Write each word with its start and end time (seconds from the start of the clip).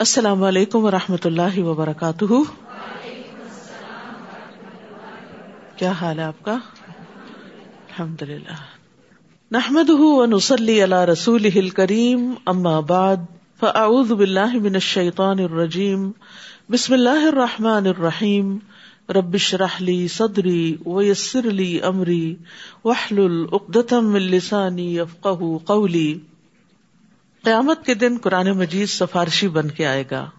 السلام 0.00 0.42
علیکم 0.42 0.84
و 0.84 0.90
رحمۃ 0.90 1.16
اللہ 1.24 1.58
وبرکاتہ۔ 1.58 2.24
کیا 5.76 5.90
حال 5.90 6.18
ہے 6.18 6.24
آپ 6.24 6.42
کا؟ 6.42 6.52
الحمد 6.52 8.22
للہ 8.22 8.54
نحمد 9.52 9.90
نسلی 10.26 10.82
اللہ 10.82 11.04
رسول 11.04 11.68
کریم 11.68 12.34
اما 12.46 12.80
بعد، 12.80 13.16
فاعوذ 13.60 14.12
باللہ 14.12 14.56
من 14.56 14.74
الشیطان 14.74 15.38
الرجیم۔ 15.38 16.10
بسم 16.70 16.92
اللہ 16.92 17.26
الرحمٰن 17.26 17.86
الرحیم۔ 17.86 18.58
ربش 19.08 19.54
رحلی 19.54 20.08
صدری 20.08 20.76
ویسر 20.86 21.42
لی 21.42 21.80
امری۔ 21.82 22.36
وحل 22.84 23.18
العقدم 23.18 24.14
السانی 24.14 25.00
افقہ 25.00 25.58
قولی۔ 25.64 26.18
قیامت 27.48 27.86
کے 27.86 27.94
دن 27.94 28.16
قرآن 28.22 28.50
مجید 28.50 28.88
سفارشی 28.88 29.48
بن 29.48 29.70
کے 29.70 29.86
آئے 29.86 30.04
گا۔ 30.10 30.30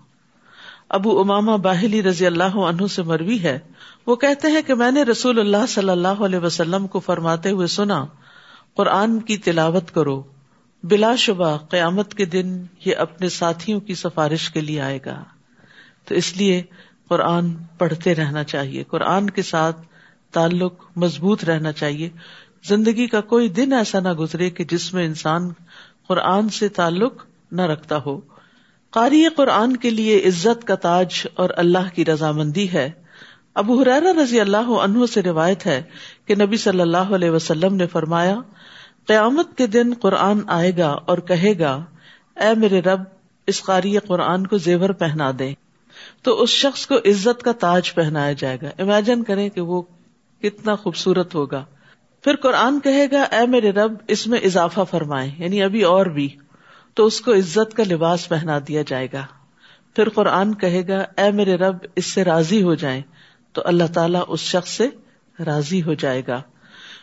ابو 0.89 1.19
اماما 1.19 1.55
باہلی 1.55 2.03
رضی 2.03 2.25
اللہ 2.25 2.43
عنہ 2.43 2.87
سے 2.87 3.03
مروی 3.03 3.43
ہے۔ 3.43 3.59
وہ 4.07 4.15
کہتے 4.15 4.47
ہیں 4.47 4.61
کہ 4.61 4.73
میں 4.73 4.91
نے 4.91 5.03
رسول 5.03 5.39
اللہ 5.39 5.65
صلی 5.69 5.89
اللہ 5.89 6.07
علیہ 6.07 6.39
وسلم 6.39 6.87
کو 6.87 6.99
فرماتے 6.99 7.49
ہوئے 7.49 7.67
سنا، 7.67 8.05
قرآن 8.75 9.19
کی 9.19 9.37
تلاوت 9.37 9.91
کرو۔ 9.91 10.23
بلا 10.83 11.15
شبہ 11.15 11.57
قیامت 11.57 12.13
کے 12.13 12.25
دن 12.25 12.63
یہ 12.85 12.95
اپنے 12.95 13.29
ساتھیوں 13.29 13.79
کی 13.79 13.95
سفارش 13.95 14.49
کے 14.49 14.61
لیے 14.61 14.81
آئے 14.81 14.99
گا۔ 15.05 15.23
تو 16.05 16.15
اس 16.15 16.37
لیے 16.37 16.63
قرآن 17.07 17.53
پڑھتے 17.77 18.15
رہنا 18.15 18.43
چاہیے۔ 18.43 18.83
قرآن 18.83 19.29
کے 19.29 19.41
ساتھ 19.41 19.81
تعلق 20.31 20.73
مضبوط 20.95 21.43
رہنا 21.43 21.71
چاہیے۔ 21.71 22.09
زندگی 22.67 23.07
کا 23.07 23.21
کوئی 23.21 23.49
دن 23.49 23.73
ایسا 23.73 23.99
نہ 23.99 24.13
گزرے 24.13 24.49
کہ 24.49 24.63
جس 24.63 24.93
میں 24.93 25.05
انسان 25.05 25.49
قرآن 26.09 26.49
سے 26.49 26.69
تعلق 26.69 27.13
نہ 27.51 27.61
رکھتا 27.61 27.99
ہو۔ 28.05 28.19
قاری 28.89 29.25
قرآن 29.35 29.77
کے 29.77 29.89
لیے 29.89 30.17
عزت 30.17 30.67
کا 30.67 30.75
تاج 30.75 31.27
اور 31.35 31.49
اللہ 31.57 31.95
کی 31.95 32.05
رضامندی 32.05 32.73
ہے۔ 32.73 32.91
ابو 33.53 33.81
حرار 33.81 34.01
رضی 34.01 34.39
اللہ 34.39 34.57
عنہ 34.57 35.05
سے 35.05 35.21
روایت 35.21 35.65
ہے 35.65 35.83
کہ 36.25 36.35
نبی 36.35 36.57
صلی 36.57 36.81
اللہ 36.81 36.97
علیہ 36.97 37.29
وسلم 37.29 37.75
نے 37.75 37.87
فرمایا، 37.87 38.35
قیامت 39.07 39.57
کے 39.57 39.67
دن 39.67 39.93
قرآن 40.01 40.39
آئے 40.47 40.71
گا 40.77 40.89
اور 40.89 41.17
کہے 41.17 41.59
گا، 41.59 41.85
اے 42.35 42.59
میرے 42.59 42.81
رب، 42.81 42.99
اس 43.47 43.63
قاری 43.63 43.97
قرآن 43.97 44.47
کو 44.47 44.57
زیور 44.57 44.89
پہنا 44.89 45.31
دے۔ 45.39 45.53
تو 46.21 46.41
اس 46.41 46.49
شخص 46.49 46.87
کو 46.87 46.95
عزت 46.95 47.43
کا 47.43 47.51
تاج 47.51 47.93
پہنایا 47.93 48.33
جائے 48.33 48.57
گا۔ 48.61 48.69
امیجن 48.79 49.23
کریں 49.23 49.49
کہ 49.49 49.61
وہ 49.61 49.81
کتنا 50.41 50.75
خوبصورت 50.75 51.35
ہوگا۔ 51.35 51.65
پھر 52.23 52.35
قرآن 52.35 52.79
کہے 52.79 53.05
گا، 53.11 53.21
اے 53.21 53.47
میرے 53.47 53.71
رب، 53.71 53.93
اس 54.07 54.27
میں 54.27 54.39
اضافہ 54.39 54.81
فرمائے. 54.91 55.31
یعنی 55.37 55.63
ابھی 55.63 55.81
اور 55.81 56.05
بھی 56.05 56.35
تو 56.93 57.05
اس 57.05 57.21
کو 57.21 57.33
عزت 57.33 57.73
کا 57.73 57.83
لباس 57.91 58.29
پہنا 58.29 58.59
دیا 58.67 58.81
جائے 58.87 59.07
گا۔ 59.13 59.25
پھر 59.95 60.09
قرآن 60.09 60.55
کہے 60.55 60.87
گا، 60.87 61.21
اے 61.21 61.31
میرے 61.31 61.55
رب، 61.55 61.77
اس 61.95 62.05
سے 62.05 62.23
راضی 62.23 62.63
ہو 62.63 62.75
جائے 62.75 63.01
تو 63.53 63.61
اللہ 63.65 63.83
تعالیٰ 63.93 64.23
اس 64.27 64.39
شخص 64.39 64.69
سے 64.69 64.87
راضی 65.45 65.83
ہو 65.83 65.93
جائے 65.93 66.21
گا۔ 66.27 66.41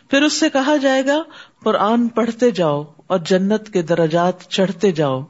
پھر 0.09 0.21
اس 0.21 0.33
سے 0.33 0.49
کہا 0.49 0.75
جائے 0.75 1.05
گا، 1.05 1.23
قرآن 1.63 2.07
پڑھتے 2.07 2.51
جاؤ 2.51 2.83
اور 3.07 3.19
جنت 3.19 3.73
کے 3.73 3.81
درجات 3.81 4.43
چڑھتے 4.49 4.91
جاؤ۔ 4.91 5.21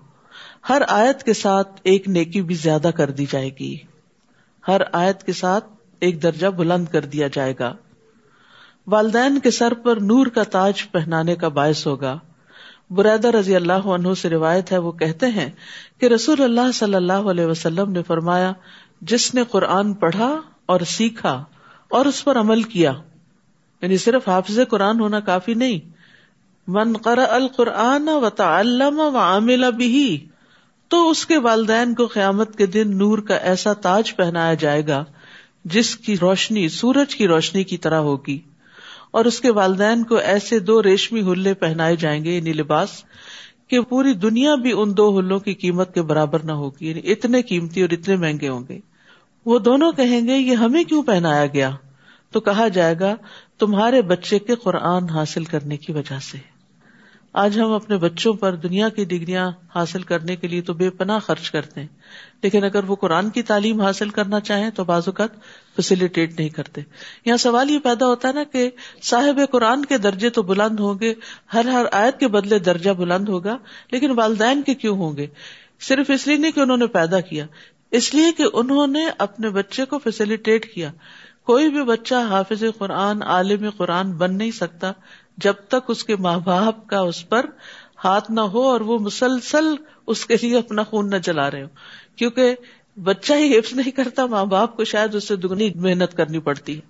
ہر 0.69 0.81
آیت 0.87 1.23
کے 1.23 1.33
ساتھ 1.33 1.81
ایک 1.83 2.07
نیکی 2.07 2.41
بھی 2.41 2.55
زیادہ 2.55 2.89
کر 2.95 3.11
دی 3.11 3.25
جائے 3.31 3.49
گی۔ 3.59 3.77
ہر 4.67 4.81
آیت 4.91 5.23
کے 5.23 5.33
ساتھ 5.33 5.65
ایک 5.99 6.23
درجہ 6.23 6.47
بلند 6.47 6.85
کر 6.85 7.01
دیا 7.01 7.27
جائے 7.33 7.53
گا۔ 7.59 7.75
والدین 8.87 9.39
کے 9.39 9.51
سر 9.51 9.73
پر 9.73 9.97
نور 10.01 10.27
کا 10.27 10.43
تاج 10.43 10.91
پہنانے 10.91 11.35
کا 11.35 11.47
باعث 11.47 11.87
ہوگا۔ 11.87 12.19
بریدہ 12.89 13.27
رضی 13.27 13.55
اللہ 13.55 13.73
عنہ 13.73 14.07
سے 14.21 14.29
روایت 14.29 14.71
ہے، 14.71 14.77
وہ 14.77 14.91
کہتے 14.91 15.25
ہیں 15.25 15.49
کہ 15.99 16.05
رسول 16.05 16.43
اللہ 16.43 16.71
صلی 16.73 16.95
اللہ 16.95 17.13
علیہ 17.13 17.45
وسلم 17.45 17.91
نے 17.91 18.03
فرمایا، 18.03 18.53
جس 19.01 19.33
نے 19.35 19.43
قرآن 19.51 19.93
پڑھا 19.93 20.41
اور 20.65 20.79
سیکھا 20.79 21.45
اور 21.89 22.05
اس 22.05 22.23
پر 22.23 22.39
عمل 22.39 22.63
کیا۔ 22.63 22.93
یعنی 23.81 23.97
صرف 23.97 24.29
حافظ 24.29 24.59
قرآن 24.69 24.99
ہونا 24.99 25.19
کافی 25.19 25.53
نہیں۔ 25.53 25.79
من 26.67 26.93
قر 26.93 27.17
القرآن 27.17 28.09
و 28.09 28.29
تعلم 28.29 28.99
و 28.99 29.17
عامل 29.17 29.71
بھی 29.71 30.25
تو 30.87 31.09
اس 31.09 31.25
کے 31.25 31.37
والدین 31.37 31.95
کو 31.95 32.05
قیامت 32.05 32.57
کے 32.57 32.65
دن 32.65 32.97
نور 32.97 33.17
کا 33.17 33.35
ایسا 33.35 33.73
تاج 33.73 34.15
پہنایا 34.15 34.53
جائے 34.53 34.87
گا، 34.87 35.03
جس 35.65 35.97
کی 35.97 36.17
روشنی، 36.17 36.69
سورج 36.69 37.15
کی 37.15 37.27
روشنی 37.27 37.63
کی 37.63 37.77
طرح 37.77 37.99
ہوگی۔ 37.99 38.41
اور 39.17 39.25
اس 39.25 39.39
کے 39.39 39.51
والدین 39.51 40.03
کو 40.03 40.15
ایسے 40.15 40.59
دو 40.59 40.83
ریشمی 40.83 41.21
ہلے 41.21 41.53
پہنائے 41.53 41.95
جائیں 41.95 42.23
گے 42.23 42.35
یعنی 42.35 42.53
لباس، 42.53 42.89
کہ 43.67 43.81
پوری 43.81 44.13
دنیا 44.13 44.55
بھی 44.55 44.71
ان 44.75 44.97
دو 44.97 45.19
ہلوں 45.19 45.39
کی 45.39 45.53
قیمت 45.53 45.93
کے 45.93 46.01
برابر 46.01 46.39
نہ 46.43 46.51
ہوگی 46.51 46.89
یعنی 46.89 47.11
اتنے 47.11 47.41
قیمتی 47.41 47.81
اور 47.81 47.89
اتنے 47.89 48.15
مہنگے 48.15 48.49
ہوں 48.49 48.63
گے۔ 48.69 48.79
وہ 49.45 49.59
دونوں 49.59 49.91
کہیں 49.91 50.27
گے، 50.27 50.37
یہ 50.37 50.55
ہمیں 50.55 50.83
کیوں 50.83 51.03
پہنایا 51.03 51.45
گیا؟ 51.45 51.71
تو 52.31 52.39
کہا 52.39 52.67
جائے 52.67 52.95
گا، 52.99 53.15
تمہارے 53.59 54.01
بچے 54.01 54.39
کے 54.39 54.55
قرآن 54.55 55.09
حاصل 55.09 55.43
کرنے 55.43 55.77
کی 55.77 55.91
وجہ 55.91 56.19
سے۔ 56.19 56.56
آج 57.37 57.59
ہم 57.59 57.71
اپنے 57.71 57.97
بچوں 57.97 58.33
پر 58.33 58.55
دنیا 58.55 58.89
کی 58.89 59.05
ڈگریاں 59.05 59.51
حاصل 59.75 60.01
کرنے 60.01 60.35
کے 60.35 60.47
لیے 60.47 60.61
تو 60.61 60.73
بے 60.73 60.89
پناہ 60.89 61.19
خرچ 61.19 61.51
کرتے 61.51 61.81
ہیں۔ 61.81 61.87
لیکن 62.43 62.63
اگر 62.63 62.83
وہ 62.83 62.95
قرآن 62.95 63.29
کی 63.29 63.41
تعلیم 63.41 63.81
حاصل 63.81 64.09
کرنا 64.09 64.39
چاہیں 64.39 64.69
تو 64.69 64.83
بعض 64.83 65.03
اوقات 65.05 65.29
فیسلٹیٹ 65.75 66.39
نہیں 66.39 66.49
کرتے۔ 66.49 66.81
یہاں 67.25 67.37
سوال 67.37 67.71
یہ 67.71 67.79
پیدا 67.79 68.05
ہوتا 68.05 68.27
ہے 68.27 68.33
نا 68.33 68.43
کہ 68.43 68.69
صاحب 69.03 69.39
قرآن 69.51 69.85
کے 69.85 69.97
درجے 69.97 70.29
تو 70.29 70.41
بلند 70.41 70.79
ہوں 70.79 70.99
گے، 70.99 71.13
ہر 71.53 71.65
ہر 71.65 71.85
آیت 71.91 72.19
کے 72.19 72.27
بدلے 72.27 72.59
درجہ 72.59 72.91
بلند 72.91 73.29
ہوگا، 73.29 73.57
لیکن 73.91 74.11
والدین 74.11 74.61
کے 74.61 74.73
کیوں 74.73 74.97
ہوں 74.97 75.17
گے؟ 75.17 75.27
صرف 75.79 76.09
اس 76.09 76.27
لیے 76.27 76.37
نہیں 76.37 76.51
کہ 76.51 76.59
انہوں 76.59 76.77
نے 76.77 76.87
پیدا 76.87 77.19
کیا، 77.19 77.45
اس 77.91 78.13
لیے 78.13 78.31
کہ 78.31 78.43
انہوں 78.53 78.87
نے 78.87 79.07
اپنے 79.17 79.49
بچے 79.49 79.85
کو 79.85 79.99
فیسلٹیٹ 79.99 80.73
کیا۔ 80.73 80.91
کوئی 81.45 81.69
بھی 81.69 81.83
بچہ 81.83 82.15
حافظ 82.15 82.63
قرآن، 82.77 83.21
عالم 83.21 83.69
قرآن 83.77 84.11
بن 84.11 84.37
نہیں 84.37 84.51
سکتا۔ 84.51 84.91
جب 85.37 85.53
تک 85.67 85.85
اس 85.87 86.03
کے 86.03 86.15
ماں 86.15 86.39
باپ 86.39 86.87
کا 86.87 86.99
اس 86.99 87.29
پر 87.29 87.45
ہاتھ 88.03 88.31
نہ 88.31 88.41
ہو 88.41 88.69
اور 88.69 88.81
وہ 88.81 88.99
مسلسل 88.99 89.75
اس 90.07 90.25
کے 90.25 90.35
لیے 90.41 90.57
اپنا 90.57 90.83
خون 90.83 91.09
نہ 91.09 91.17
چلا 91.17 91.51
رہے 91.51 91.63
ہو 91.63 91.67
کیونکہ 92.15 92.55
بچہ 93.03 93.33
ہی 93.33 93.59
حفظ 93.59 93.73
نہیں 93.73 93.91
کرتا، 93.91 94.25
ماں 94.25 94.45
باپ 94.45 94.77
کو 94.77 94.83
شاید 94.83 95.15
اس 95.15 95.27
سے 95.27 95.35
دگنی 95.35 95.69
محنت 95.75 96.17
کرنی 96.17 96.39
پڑتی 96.39 96.75
ہے۔ 96.75 96.81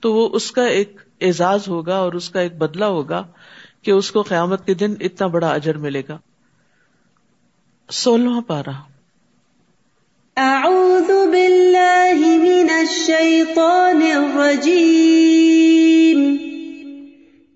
تو 0.00 0.12
وہ 0.12 0.28
اس 0.32 0.50
کا 0.52 0.64
ایک 0.64 1.00
اعزاز 1.20 1.68
ہوگا 1.68 1.96
اور 1.96 2.12
اس 2.12 2.30
کا 2.30 2.40
ایک 2.40 2.58
بدلا 2.58 2.88
ہوگا 2.88 3.22
کہ 3.82 3.90
اس 3.90 4.10
کو 4.10 4.22
قیامت 4.22 4.66
کے 4.66 4.74
دن 4.74 4.94
اتنا 5.00 5.26
بڑا 5.26 5.48
اجر 5.48 5.78
ملے 5.78 6.02
گا۔ 6.08 6.18
سولہواں 7.90 8.40
پارا 8.40 8.70
اعوذ 10.36 11.10
باللہ 11.10 12.14
من 12.14 12.70
الشیطان 12.78 14.02
الرجیم۔ 14.14 15.93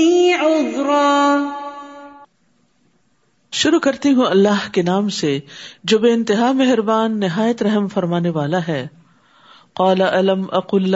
لدني 0.00 0.32
عذرا 0.32 1.36
شروع 3.52 3.78
کرتی 3.78 4.14
ہوں 4.14 4.26
اللہ 4.26 4.72
کے 4.72 4.82
نام 4.82 5.08
سے، 5.08 5.40
جو 5.84 5.98
بے 5.98 6.12
انتہا 6.12 6.52
مہربان، 6.52 7.20
نہایت 7.20 7.62
رحم 7.62 7.88
فرمانے 7.88 8.28
والا 8.28 8.58
ہے۔ 8.68 8.86
قال 9.74 10.00
علم 10.00 10.46
اقل 10.52 10.94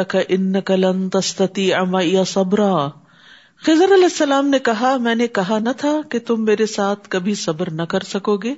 لن 0.69 1.11
تستطيع 1.11 1.81
معي 1.81 2.17
صبرا۔ 2.27 2.89
خضر 3.57 3.95
علیہ 3.95 4.05
السلام 4.05 4.49
نے 4.49 4.59
کہا، 4.59 4.97
میں 4.97 5.15
نے 5.15 5.27
کہا 5.27 5.59
نہ 5.59 5.69
تھا 5.77 6.01
کہ 6.09 6.19
تم 6.19 6.45
میرے 6.45 6.67
ساتھ 6.67 7.09
کبھی 7.09 7.35
صبر 7.35 7.71
نہ 7.71 7.83
کر 7.83 8.01
سکو 8.01 8.37
گے۔ 8.37 8.55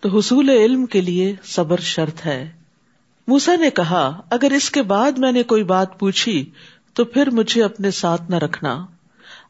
تو 0.00 0.18
حصول 0.18 0.48
علم 0.48 0.86
کے 0.86 1.00
لیے 1.00 1.34
صبر 1.44 1.80
شرط 1.80 2.26
ہے۔ 2.26 2.50
موسا 3.26 3.56
نے 3.56 3.70
کہا، 3.70 4.20
اگر 4.30 4.50
اس 4.50 4.70
کے 4.70 4.82
بعد 4.82 5.12
میں 5.12 5.32
نے 5.32 5.42
کوئی 5.42 5.62
بات 5.62 5.98
پوچھی، 5.98 6.50
تو 6.94 7.04
پھر 7.04 7.30
مجھے 7.30 7.64
اپنے 7.64 7.90
ساتھ 7.90 8.22
نہ 8.28 8.36
رکھنا۔ 8.36 8.86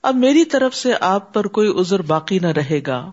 اب 0.02 0.16
میری 0.16 0.44
طرف 0.44 0.74
سے 0.74 0.92
آپ 1.00 1.34
پر 1.34 1.46
کوئی 1.46 1.80
عذر 1.80 2.02
باقی 2.02 2.38
نہ 2.38 2.46
رہے 2.46 2.80
گا۔ 2.86 3.10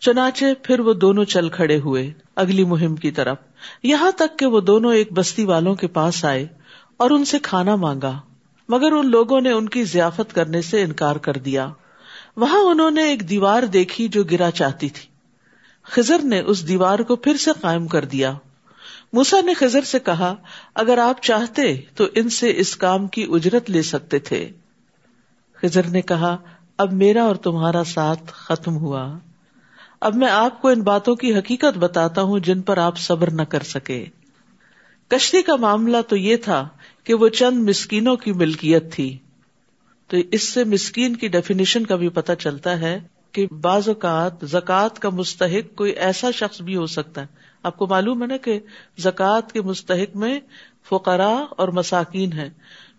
چنانچہ 0.00 0.44
پھر 0.62 0.80
وہ 0.80 0.92
دونوں 0.92 1.24
چل 1.24 1.48
کھڑے 1.48 1.78
ہوئے، 1.78 2.12
اگلی 2.36 2.64
مہم 2.64 2.96
کی 2.96 3.10
طرف۔ 3.10 3.36
یہاں 3.82 4.10
تک 4.10 4.38
کہ 4.38 4.46
وہ 4.46 4.60
دونوں 4.60 4.94
ایک 4.94 5.12
بستی 5.12 5.44
والوں 5.44 5.74
کے 5.74 5.86
پاس 5.86 6.24
آئے 6.24 6.46
اور 6.96 7.10
ان 7.10 7.24
سے 7.24 7.38
کھانا 7.42 7.76
مانگا، 7.76 8.20
مگر 8.68 8.92
ان 8.92 9.10
لوگوں 9.10 9.40
نے 9.40 9.52
ان 9.52 9.68
کی 9.68 9.84
ضیافت 9.84 10.34
کرنے 10.34 10.62
سے 10.62 10.82
انکار 10.82 11.16
کر 11.16 11.32
دیا۔ 11.32 11.68
وہاں 12.36 12.60
انہوں 12.60 12.90
نے 12.90 13.04
ایک 13.04 13.28
دیوار 13.28 13.62
دیکھی 13.62 14.08
جو 14.08 14.24
گرا 14.24 14.50
چاہتی 14.50 14.88
تھی۔ 14.88 15.08
خزر 15.82 16.18
نے 16.18 16.40
اس 16.40 16.68
دیوار 16.68 16.98
کو 16.98 17.16
پھر 17.16 17.36
سے 17.36 17.50
قائم 17.60 17.86
کر 17.86 18.04
دیا۔ 18.04 18.32
موسا 19.12 19.40
نے 19.40 19.54
خزر 19.54 19.82
سے 19.82 19.98
کہا، 19.98 20.34
اگر 20.74 20.98
آپ 20.98 21.22
چاہتے 21.22 21.76
تو 21.94 22.04
ان 22.14 22.28
سے 22.28 22.52
اس 22.56 22.76
کام 22.76 23.06
کی 23.06 23.26
اجرت 23.30 23.70
لے 23.70 23.82
سکتے 23.82 24.18
تھے۔ 24.18 24.50
خزر 25.64 25.86
نے 25.86 26.02
کہا، 26.02 26.36
اب 26.78 26.92
میرا 26.92 27.24
اور 27.24 27.34
تمہارا 27.34 27.84
ساتھ 27.84 28.22
ختم 28.26 28.76
ہوا۔ 28.76 29.18
اب 30.00 30.14
میں 30.14 30.28
آپ 30.28 30.62
کو 30.62 30.68
ان 30.68 30.82
باتوں 30.82 31.14
کی 31.14 31.38
حقیقت 31.38 31.78
بتاتا 31.78 32.22
ہوں 32.22 32.38
جن 32.38 32.62
پر 32.62 32.78
آپ 32.78 32.98
صبر 32.98 33.30
نہ 33.30 33.42
کر 33.42 33.62
سکے۔ 33.62 34.06
کشتی 35.08 35.42
کا 35.42 35.56
معاملہ 35.56 35.96
تو 36.08 36.16
یہ 36.16 36.36
تھا 36.36 36.68
کہ 37.04 37.14
وہ 37.14 37.28
چند 37.28 37.68
مسکینوں 37.68 38.16
کی 38.16 38.32
ملکیت 38.32 38.94
تھی۔ 38.94 39.18
تو 40.08 40.16
اس 40.30 40.48
سے 40.48 40.64
مسکین 40.64 41.16
کی 41.16 41.28
ڈیفینیشن 41.28 41.86
کا 41.86 41.96
بھی 41.96 42.08
پتا 42.08 42.34
چلتا 42.34 42.80
ہے 42.80 43.00
کہ 43.32 43.46
بعض 43.46 43.88
اوقات 43.88 44.32
زکوٰۃ 44.42 44.98
کا 45.00 45.08
مستحق 45.08 45.76
کوئی 45.76 45.92
ایسا 45.92 46.30
شخص 46.30 46.62
بھی 46.62 46.76
ہو 46.76 46.86
سکتا 46.86 47.20
ہے۔ 47.20 47.26
آپ 47.62 47.76
کو 47.76 47.86
معلوم 47.86 48.22
ہے 48.22 48.26
نا 48.26 48.36
کہ 48.36 48.60
زکوٰۃ 48.98 49.52
کے 49.52 49.62
مستحق 49.62 50.16
میں 50.16 50.40
فقرا 50.88 51.44
اور 51.50 51.68
مساکین 51.68 52.32
ہے 52.32 52.50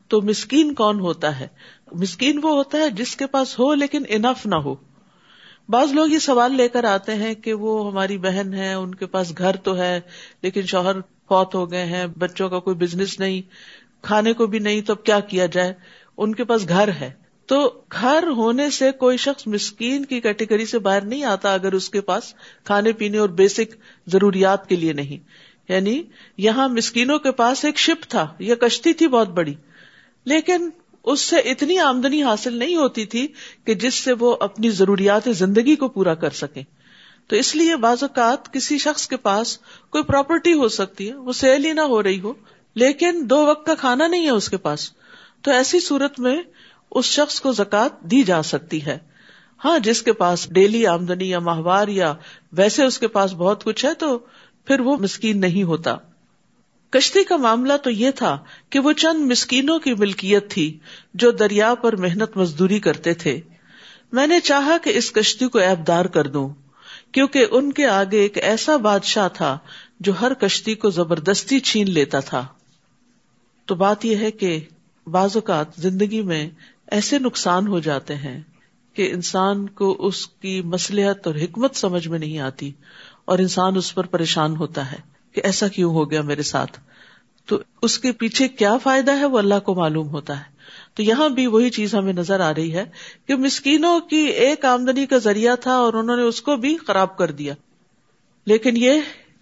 تو 0.07 0.21
مسکین 0.21 0.73
کون 0.73 0.99
ہوتا 0.99 1.39
ہے؟ 1.39 1.47
مسکین 1.91 2.39
وہ 2.43 2.49
ہوتا 2.49 2.77
ہے 2.77 2.89
جس 2.89 3.15
کے 3.15 3.27
پاس 3.27 3.59
ہو 3.59 3.73
لیکن 3.73 4.03
انف 4.09 4.45
نہ 4.45 4.55
ہو۔ 4.55 4.75
بعض 5.69 5.91
لوگ 5.91 6.07
یہ 6.07 6.19
سوال 6.19 6.55
لے 6.55 6.67
کر 6.67 6.83
آتے 6.83 7.15
ہیں 7.15 7.33
کہ 7.33 7.53
وہ 7.53 7.91
ہماری 7.91 8.17
بہن 8.17 8.53
ہے، 8.53 8.73
ان 8.73 8.95
کے 8.95 9.05
پاس 9.05 9.33
گھر 9.37 9.55
تو 9.55 9.77
ہے، 9.77 10.01
لیکن 10.41 10.61
شوہر 10.61 11.01
فوت 11.01 11.55
ہو 11.55 11.71
گئے 11.71 11.85
ہیں، 11.85 12.07
بچوں 12.07 12.49
کا 12.49 12.59
کوئی 12.59 12.75
بزنس 12.75 13.19
نہیں، 13.19 13.41
کھانے 14.01 14.33
کو 14.33 14.47
بھی 14.47 14.59
نہیں، 14.59 14.81
تو 14.81 14.93
اب 14.93 15.03
کیا 15.03 15.19
کیا 15.19 15.45
جائے؟ 15.45 15.73
ان 16.17 16.35
کے 16.35 16.43
پاس 16.43 16.69
گھر 16.69 16.87
ہے۔ 16.87 17.11
تو 17.45 17.81
گھر 17.91 18.23
ہونے 18.27 18.69
سے 18.69 18.91
کوئی 18.91 19.17
شخص 19.17 19.47
مسکین 19.47 20.05
کی 20.05 20.21
کیٹیگری 20.21 20.65
سے 20.65 20.79
باہر 20.79 21.01
نہیں 21.01 21.23
آتا 21.23 21.53
اگر 21.53 21.73
اس 21.73 21.89
کے 21.89 22.01
پاس 22.01 22.33
کھانے 22.63 22.91
پینے 22.91 23.17
اور 23.17 23.29
بیسک 23.29 23.75
ضروریات 24.07 24.69
کے 24.69 24.75
لیے 24.75 24.93
نہیں۔ 24.93 25.17
یعنی 25.71 26.03
یہاں 26.37 26.69
مسکینوں 26.69 27.19
کے 27.19 27.31
پاس 27.31 27.65
ایک 27.65 27.77
شپ 27.77 28.03
تھا، 28.09 28.27
یہ 28.39 28.55
کشتی 28.55 28.93
تھی 28.93 29.07
بہت 29.07 29.29
بڑی۔ 29.29 29.53
لیکن 30.25 30.69
اس 31.05 31.19
سے 31.19 31.39
اتنی 31.39 31.79
آمدنی 31.79 32.23
حاصل 32.23 32.53
نہیں 32.53 32.75
ہوتی 32.75 33.05
تھی 33.05 33.27
کہ 33.65 33.73
جس 33.73 33.93
سے 33.93 34.13
وہ 34.13 34.35
اپنی 34.39 34.69
ضروریات 34.69 35.27
زندگی 35.31 35.75
کو 35.75 35.87
پورا 35.87 36.15
کر 36.15 36.29
سکے 36.29 36.61
تو 37.27 37.35
اس 37.35 37.55
لیے 37.55 37.75
بعض 37.75 38.03
اوقات 38.03 38.53
کسی 38.53 38.77
شخص 38.77 39.07
کے 39.07 39.17
پاس 39.17 39.57
کوئی 39.89 40.03
پراپرٹی 40.03 40.53
ہو 40.53 40.67
سکتی 40.67 41.09
ہے، 41.09 41.15
وہ 41.15 41.33
سیل 41.33 41.65
ہی 41.65 41.73
نہ 41.73 41.81
ہو 41.81 42.03
رہی 42.03 42.19
ہو، 42.19 42.33
لیکن 42.75 43.21
دو 43.29 43.45
وقت 43.45 43.65
کا 43.65 43.75
کھانا 43.75 44.07
نہیں 44.07 44.25
ہے 44.25 44.29
اس 44.29 44.49
کے 44.49 44.57
پاس۔ 44.57 44.91
تو 45.41 45.51
ایسی 45.51 45.79
صورت 45.79 46.19
میں 46.19 46.41
اس 46.91 47.05
شخص 47.05 47.41
کو 47.41 47.51
زکات 47.51 48.01
دی 48.01 48.23
جا 48.23 48.43
سکتی 48.43 48.85
ہے۔ 48.85 48.97
ہاں 49.65 49.79
جس 49.79 50.01
کے 50.01 50.13
پاس 50.13 50.49
ڈیلی 50.49 50.87
آمدنی 50.87 51.29
یا 51.29 51.39
ماہوار 51.39 51.87
یا 51.87 52.13
ویسے 52.53 52.83
اس 52.83 52.99
کے 52.99 53.07
پاس 53.07 53.33
بہت 53.33 53.63
کچھ 53.63 53.85
ہے 53.85 53.93
تو 53.93 54.19
پھر 54.65 54.79
وہ 54.79 54.97
مسکین 54.97 55.41
نہیں 55.41 55.63
ہوتا۔ 55.63 55.95
کشتی 56.95 57.23
کا 57.23 57.37
معاملہ 57.37 57.73
تو 57.83 57.89
یہ 57.89 58.11
تھا 58.11 58.37
کہ 58.69 58.79
وہ 58.79 58.93
چند 58.93 59.31
مسکینوں 59.31 59.79
کی 59.79 59.93
ملکیت 59.93 60.51
تھی 60.51 60.79
جو 61.13 61.31
دریا 61.31 61.75
پر 61.75 61.95
محنت 61.95 62.37
مزدوری 62.37 62.79
کرتے 62.79 63.13
تھے۔ 63.13 63.41
میں 64.11 64.27
نے 64.27 64.39
چاہا 64.39 64.77
کہ 64.83 64.89
اس 64.89 65.11
کشتی 65.11 65.47
کو 65.47 65.59
ایبدار 65.59 66.05
کر 66.05 66.27
دوں، 66.27 66.49
کیونکہ 67.11 67.45
ان 67.51 67.71
کے 67.71 67.87
آگے 67.87 68.17
ایک 68.17 68.37
ایسا 68.37 68.77
بادشاہ 68.77 69.27
تھا 69.27 69.57
جو 69.99 70.13
ہر 70.21 70.33
کشتی 70.33 70.75
کو 70.75 70.89
زبردستی 70.89 71.59
چھین 71.59 71.91
لیتا 71.91 72.19
تھا۔ 72.19 72.45
تو 73.65 73.75
بات 73.75 74.05
یہ 74.05 74.15
ہے 74.15 74.31
کہ 74.31 74.59
بعض 75.07 75.29
اوقات 75.33 75.67
زندگی 75.77 76.21
میں 76.21 76.49
ایسے 76.91 77.19
نقصان 77.19 77.67
ہو 77.67 77.79
جاتے 77.79 78.15
ہیں 78.15 78.41
کہ 78.93 79.11
انسان 79.11 79.69
کو 79.69 80.07
اس 80.07 80.27
کی 80.27 80.61
مسلحت 80.61 81.27
اور 81.27 81.35
حکمت 81.35 81.75
سمجھ 81.75 82.07
میں 82.07 82.19
نہیں 82.19 82.39
آتی 82.39 82.71
اور 83.25 83.39
انسان 83.39 83.75
اس 83.75 83.95
پر 83.95 84.05
پریشان 84.05 84.55
ہوتا 84.55 84.91
ہے۔ 84.91 85.14
کہ 85.35 85.41
ایسا 85.43 85.67
کیوں 85.67 85.93
ہو 85.93 86.11
گیا 86.11 86.21
میرے 86.21 86.43
ساتھ؟ 86.43 86.79
تو 87.45 87.59
اس 87.81 87.99
کے 87.99 88.11
پیچھے 88.11 88.47
کیا 88.47 88.77
فائدہ 88.77 89.17
ہے 89.17 89.25
وہ 89.25 89.37
اللہ 89.37 89.59
کو 89.63 89.75
معلوم 89.75 90.09
ہوتا 90.09 90.37
ہے۔ 90.39 90.55
تو 90.93 91.03
یہاں 91.03 91.29
بھی 91.29 91.47
وہی 91.47 91.69
چیز 91.69 91.95
ہمیں 91.95 92.13
نظر 92.13 92.39
آ 92.39 92.53
رہی 92.53 92.73
ہے 92.73 92.85
کہ 93.27 93.35
مسکینوں 93.35 93.99
کی 93.99 94.17
ایک 94.17 94.65
آمدنی 94.65 95.05
کا 95.05 95.17
ذریعہ 95.17 95.55
تھا 95.55 95.73
اور 95.73 95.93
انہوں 95.93 96.15
نے 96.15 96.23
اس 96.23 96.41
کو 96.41 96.55
بھی 96.55 96.77
خراب 96.87 97.17
کر 97.17 97.31
دیا۔ 97.31 97.53
لیکن 98.45 98.77
یہ 98.77 98.93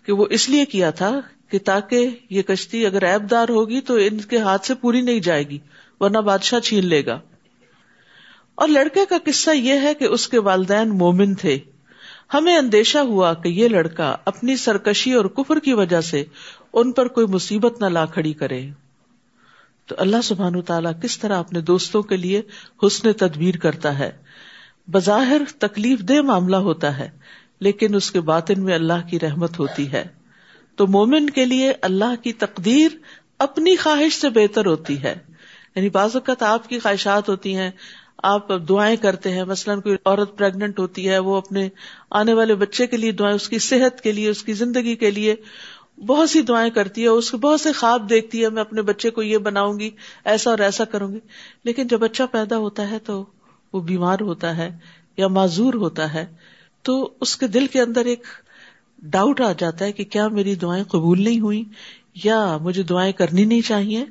کہ 0.06 0.14
وہ 0.14 0.26
اس 0.30 0.50
لیے 0.50 0.66
کیا 0.66 0.90
تھا 0.90 1.20
کہ 1.50 1.60
تاکہ 1.66 2.10
یہ 2.30 2.42
کشتی 2.42 2.86
اگر 2.86 3.04
ایب 3.04 3.32
دار 3.32 3.50
ہوگی 3.50 3.82
تو 3.82 3.96
ان 3.96 4.22
کے 4.22 4.38
ہاتھ 4.38 4.66
سے 4.66 4.74
پوری 4.74 5.02
نہیں 5.02 5.20
جائے 5.20 5.50
گی، 5.50 5.58
ورنہ 6.00 6.18
بادشاہ 6.18 6.60
چھین 6.60 6.86
لے 6.86 7.06
گا۔ 7.06 7.20
اور 8.56 8.68
لڑکے 8.68 9.00
کا 9.10 9.18
قصہ 9.26 9.50
یہ 9.52 9.74
ہے 9.74 9.94
کہ 9.94 10.06
اس 10.06 10.28
کے 10.28 10.40
والدین 10.40 10.90
مومن 10.90 11.36
تھے۔ 11.36 11.60
ہمیں 12.34 12.58
اندیشہ 12.58 12.98
ہوا 12.98 13.34
کہ 13.34 13.48
یہ 13.48 13.68
لڑکا 13.68 14.16
اپنی 14.26 14.58
سرکشی 14.58 15.14
اور 15.14 15.26
کفر 15.26 15.60
کی 15.60 15.74
وجہ 15.74 16.02
سے 16.02 16.24
ان 16.74 16.92
پر 16.92 17.08
کوئی 17.08 17.28
مصیبت 17.28 17.82
نہ 17.82 17.86
لا 17.86 18.06
کھڑی 18.06 18.34
کرے۔ 18.34 18.70
تو 19.86 19.96
اللہ 20.00 20.22
سبحان 20.24 20.62
تعالیٰ 20.62 20.92
کس 21.04 21.20
طرح 21.20 21.40
اپنے 21.40 21.62
دوستوں 21.62 22.02
کے 22.02 22.18
لیے 22.18 22.42
حسن 22.84 23.14
تدبیر 23.14 23.58
کرتا 23.58 24.00
ہے۔ 24.00 24.12
بظاہر 24.88 25.42
تکلیف 25.60 26.00
دہ 26.00 26.22
معاملہ 26.22 26.56
ہوتا 26.56 26.98
ہے، 26.98 27.10
لیکن 27.60 27.96
اس 27.96 28.12
کے 28.12 28.22
باطن 28.22 28.64
میں 28.64 28.76
اللہ 28.76 29.08
کی 29.10 29.20
رحمت 29.20 29.60
ہوتی 29.60 29.92
ہے۔ 29.92 30.08
تو 30.76 30.88
مومن 30.88 31.30
کے 31.30 31.46
لیے 31.46 31.74
اللہ 31.82 32.24
کی 32.24 32.34
تقدیر 32.34 32.90
اپنی 33.40 33.76
خواہش 33.76 34.14
سے 34.14 34.30
بہتر 34.30 34.66
ہوتی 34.66 35.04
ہے۔ 35.04 35.16
یعنی 35.76 35.90
بعض 35.90 36.10
اوقات 36.14 36.44
آپ 36.44 36.70
کی 36.70 36.80
خواہشات 36.80 37.30
ہوتی 37.30 37.56
ہیں 37.56 37.72
آپ 38.24 38.48
دعائیں 38.70 38.96
کرتے 38.96 39.32
ہیں، 39.32 39.44
مثلاً 39.44 39.82
کوئی 39.82 39.96
عورت 40.06 40.38
پریگنٹ 40.38 40.80
ہوتی 40.80 41.10
ہے، 41.10 41.20
وہ 41.20 41.36
اپنے 41.36 41.70
آنے 42.12 42.34
والے 42.34 42.56
بچے 42.56 42.88
کے 42.88 42.98
لیے 42.98 43.12
دعائیں، 43.12 43.36
اس 43.36 43.50
کی 43.50 43.60
صحت 43.60 44.02
کے 44.02 44.12
لیے، 44.12 44.30
اس 44.30 44.44
کی 44.44 44.54
زندگی 44.54 44.96
کے 44.96 45.12
لیے 45.12 45.36
بہت 46.06 46.30
سی 46.30 46.42
دعائیں 46.42 46.70
کرتی 46.70 47.04
ہے، 47.04 47.08
اس 47.08 47.32
کے 47.32 47.38
بہت 47.38 47.62
سے 47.62 47.72
خواب 47.72 48.10
دیکھتی 48.10 48.44
ہے، 48.44 48.50
میں 48.50 48.62
اپنے 48.62 48.82
بچے 48.82 49.10
کو 49.10 49.24
یہ 49.24 49.38
بناؤں 49.38 49.80
گی، 49.80 49.90
ایسا 50.26 50.50
اور 50.50 50.60
ایسا 50.60 50.84
کروں 50.84 51.12
گی۔ 51.14 51.20
لیکن 51.64 51.88
جب 51.88 52.00
بچہ 52.00 52.24
پیدا 52.32 52.58
ہوتا 52.58 52.92
ہے 52.92 53.00
تو 53.00 53.26
وہ 53.74 53.82
بیمار 53.82 54.20
ہوتا 54.20 54.58
ہے 54.58 54.78
یا 55.18 55.28
معذور 55.28 55.74
ہوتا 55.74 56.14
ہے، 56.14 56.26
تو 56.82 57.14
اس 57.22 57.38
کے 57.38 57.48
دل 57.48 57.68
کے 57.68 57.82
اندر 57.82 58.06
ایک 58.06 58.24
ڈاؤٹ 59.00 59.42
آ 59.42 59.52
جاتا 59.58 59.86
ہے 59.86 59.92
کہ 59.92 60.04
کیا 60.04 60.28
میری 60.28 60.56
دعائیں 60.56 60.84
قبول 60.84 61.22
نہیں 61.22 61.40
ہوئی 61.40 61.64
یا 62.24 62.58
مجھے 62.58 62.84
دعائیں 62.84 63.14
کرنی 63.14 63.46
نہیں 63.46 63.62
چاہیے۔ 63.62 64.06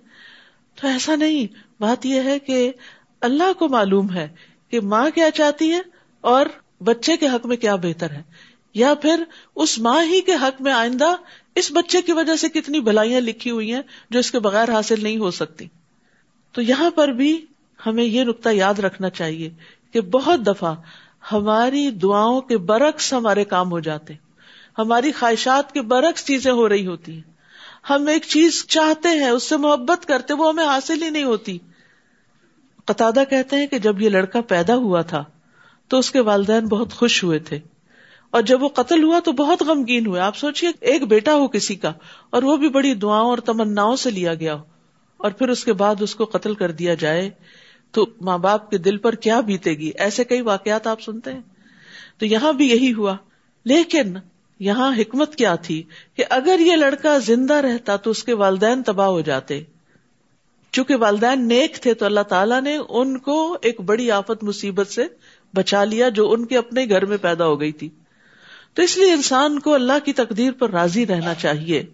تو 0.81 0.89
ایسا 0.89 1.17
نہیں، 1.17 1.47
بات 1.81 2.07
یہ 2.07 2.21
ہے 2.21 2.39
کہ 2.39 2.73
اللہ 3.23 3.53
کو 3.59 3.69
معلوم 3.69 4.13
ہے 4.15 4.29
کہ 4.71 4.81
ماں 4.81 5.11
کیا 5.11 5.31
چاہتی 5.31 5.73
ہے 5.73 5.81
اور 6.21 6.47
بچے 6.81 7.17
کے 7.17 7.29
حق 7.29 7.47
میں 7.47 7.57
کیا 7.57 7.75
بہتر 7.77 8.11
ہے۔ 8.11 8.23
یا 8.75 8.95
پھر 8.95 9.25
اس 9.57 9.79
ماں 9.79 10.05
ہی 10.05 10.21
کے 10.21 10.33
حق 10.33 10.63
میں 10.63 10.73
آئندہ 10.73 11.15
اس 11.55 11.73
بچے 11.73 12.03
کی 12.03 12.13
وجہ 12.13 12.37
سے 12.37 12.49
کتنی 12.49 12.81
بھلائیاں 12.81 13.21
لکھی 13.21 13.51
ہوئی 13.51 13.75
ہیں 13.75 13.83
جو 14.11 14.19
اس 14.19 14.31
کے 14.31 14.39
بغیر 14.39 14.73
حاصل 14.73 15.03
نہیں 15.03 15.19
ہو 15.19 15.31
سکتی۔ 15.31 15.67
تو 16.53 16.63
یہاں 16.63 16.91
پر 16.91 17.09
بھی 17.09 17.47
ہمیں 17.87 18.05
یہ 18.05 18.25
نقطہ 18.25 18.49
یاد 18.49 18.79
رکھنا 18.79 19.11
چاہیے 19.11 19.51
کہ 19.93 20.01
بہت 20.01 20.47
دفعہ 20.47 20.75
ہماری 21.33 21.91
دعاؤں 21.91 22.41
کے 22.41 22.59
برعکس 22.59 23.13
ہمارے 23.13 23.45
کام 23.45 23.71
ہو 23.71 23.81
جاتے۔ 23.81 24.15
ہماری 24.79 25.13
خواہشات 25.13 25.73
کے 25.73 25.83
برعکس 25.83 26.27
چیزیں 26.27 26.53
ہو 26.53 26.69
رہی 26.69 26.87
ہوتی 26.87 27.15
ہیں۔ 27.15 27.33
ہم 27.91 28.07
ایک 28.07 28.23
چیز 28.23 28.67
چاہتے 28.67 29.09
ہیں، 29.09 29.31
اس 29.31 29.43
سے 29.43 29.57
محبت 29.57 30.07
کرتے، 30.07 30.35
وہ 30.35 30.49
ہمیں 30.49 30.65
حاصل 30.65 31.03
ہی 31.03 31.11
نہیں 31.11 31.25
ہوتی۔ 31.25 31.59
قطع 32.85 33.11
کہتے 33.31 33.57
ہیں 33.57 33.67
کہ 33.67 33.79
جب 33.79 34.01
یہ 34.01 34.09
لڑکا 34.09 34.41
پیدا 34.41 34.75
ہوا 34.75 35.03
تھا 35.03 35.25
تو 35.89 35.99
اس 35.99 36.11
کے 36.11 36.21
والدین 36.21 36.67
بہت 36.67 36.93
خوش 36.93 37.25
ہوئے 37.25 37.39
تھے۔ 37.39 37.59
اور 38.31 38.43
جب 38.43 38.63
وہ 38.63 38.69
قتل 38.69 39.03
ہوا 39.03 39.21
تو 39.25 39.33
بہت 39.33 39.63
غمگین 39.63 40.07
ہوئے۔ 40.07 40.21
آپ 40.21 40.37
سوچیے 40.37 40.71
ایک 40.81 41.03
بیٹا 41.03 41.35
ہو 41.35 41.49
کسی 41.49 41.75
کا 41.75 41.93
اور 42.31 42.43
وہ 42.43 42.57
بھی 42.57 42.69
بڑی 42.69 42.95
دعاؤں 42.95 43.31
اور 43.31 43.39
تمنا 43.39 43.97
سے 43.97 44.11
لیا 44.11 44.35
گیا 44.35 44.55
ہو 44.55 44.63
اور 45.17 45.31
پھر 45.31 45.49
اس 45.49 45.65
کے 45.65 45.73
بعد 45.73 45.95
اس 46.01 46.15
کو 46.15 46.25
قتل 46.25 46.55
کر 46.55 46.71
دیا 46.71 46.95
جائے 46.95 47.31
تو 47.91 48.07
ماں 48.21 48.39
باپ 48.39 48.71
کے 48.71 48.79
دل 48.79 48.97
پر 48.97 49.15
کیا 49.15 49.41
بیتے 49.41 49.71
گی؟ 49.71 49.91
ایسے 49.95 50.25
کئی 50.25 50.41
واقعات 50.41 50.87
آپ 50.87 51.01
سنتے 51.01 51.33
ہیں۔ 51.33 51.41
تو 52.19 52.27
یہاں 52.27 52.53
بھی 52.53 52.71
یہی 52.71 52.93
ہوا۔ 52.93 53.17
لیکن 53.65 54.15
یہاں 54.59 54.97
حکمت 54.99 55.35
کیا 55.35 55.55
تھی 55.55 55.83
کہ 56.17 56.25
اگر 56.31 56.59
یہ 56.59 56.77
لڑکا 56.77 57.19
زندہ 57.19 57.55
رہتا 57.55 57.97
تو 57.97 58.11
اس 58.11 58.25
کے 58.25 58.33
والدین 58.33 58.83
تباہ 58.83 59.09
ہو 59.09 59.21
جاتے۔ 59.21 59.63
چونکہ 60.73 60.97
والدین 60.97 61.49
نیک 61.49 61.79
تھے 61.83 61.95
تو 61.95 62.05
اللہ 62.05 62.21
تعالیٰ 62.21 62.63
نے 62.63 62.79
ان 62.89 63.19
کو 63.19 63.59
ایک 63.63 63.81
بڑی 63.81 64.11
آفت 64.11 64.45
مصیبت 64.45 64.87
سے 64.87 65.05
بچا 65.55 65.85
لیا 65.85 66.09
جو 66.09 66.33
ان 66.33 66.47
کے 66.47 66.59
اپنے 66.59 66.89
گھر 66.89 67.05
میں 67.05 67.17
پیدا 67.17 67.47
ہو 67.47 67.61
گئی 67.61 67.73
تھی۔ 67.73 67.89
تو 68.75 68.83
اس 68.83 68.97
لیے 68.97 69.13
انسان 69.13 69.59
کو 69.59 69.75
اللہ 69.75 69.93
کی 70.05 70.13
تقدیر 70.13 70.53
پر 70.53 70.71
راضی 70.71 71.07
رہنا 71.07 71.35
چاہیے، 71.35 71.87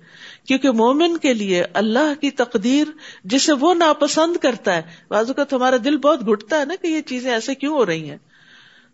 کیونکہ 0.47 0.71
مومن 0.71 1.17
کے 1.17 1.35
لیے 1.35 1.65
اللہ 1.75 2.21
کی 2.21 2.31
تقدیر 2.31 2.87
جسے 3.25 3.53
وہ 3.53 3.75
ناپسند 3.75 4.37
کرتا 4.37 4.77
ہے 4.77 4.83
بازو 5.09 5.35
کا 5.35 5.45
تمہارا 5.45 5.77
دل 5.85 5.97
بہت 5.97 6.21
گھٹتا 6.27 6.61
ہے 6.61 6.65
نا 6.65 6.75
کہ 6.83 6.87
یہ 6.87 7.01
چیزیں 7.01 7.33
ایسے 7.33 7.55
کیوں 7.55 7.75
ہو 7.75 7.87
رہی 7.87 8.11
ہیں۔ 8.11 8.17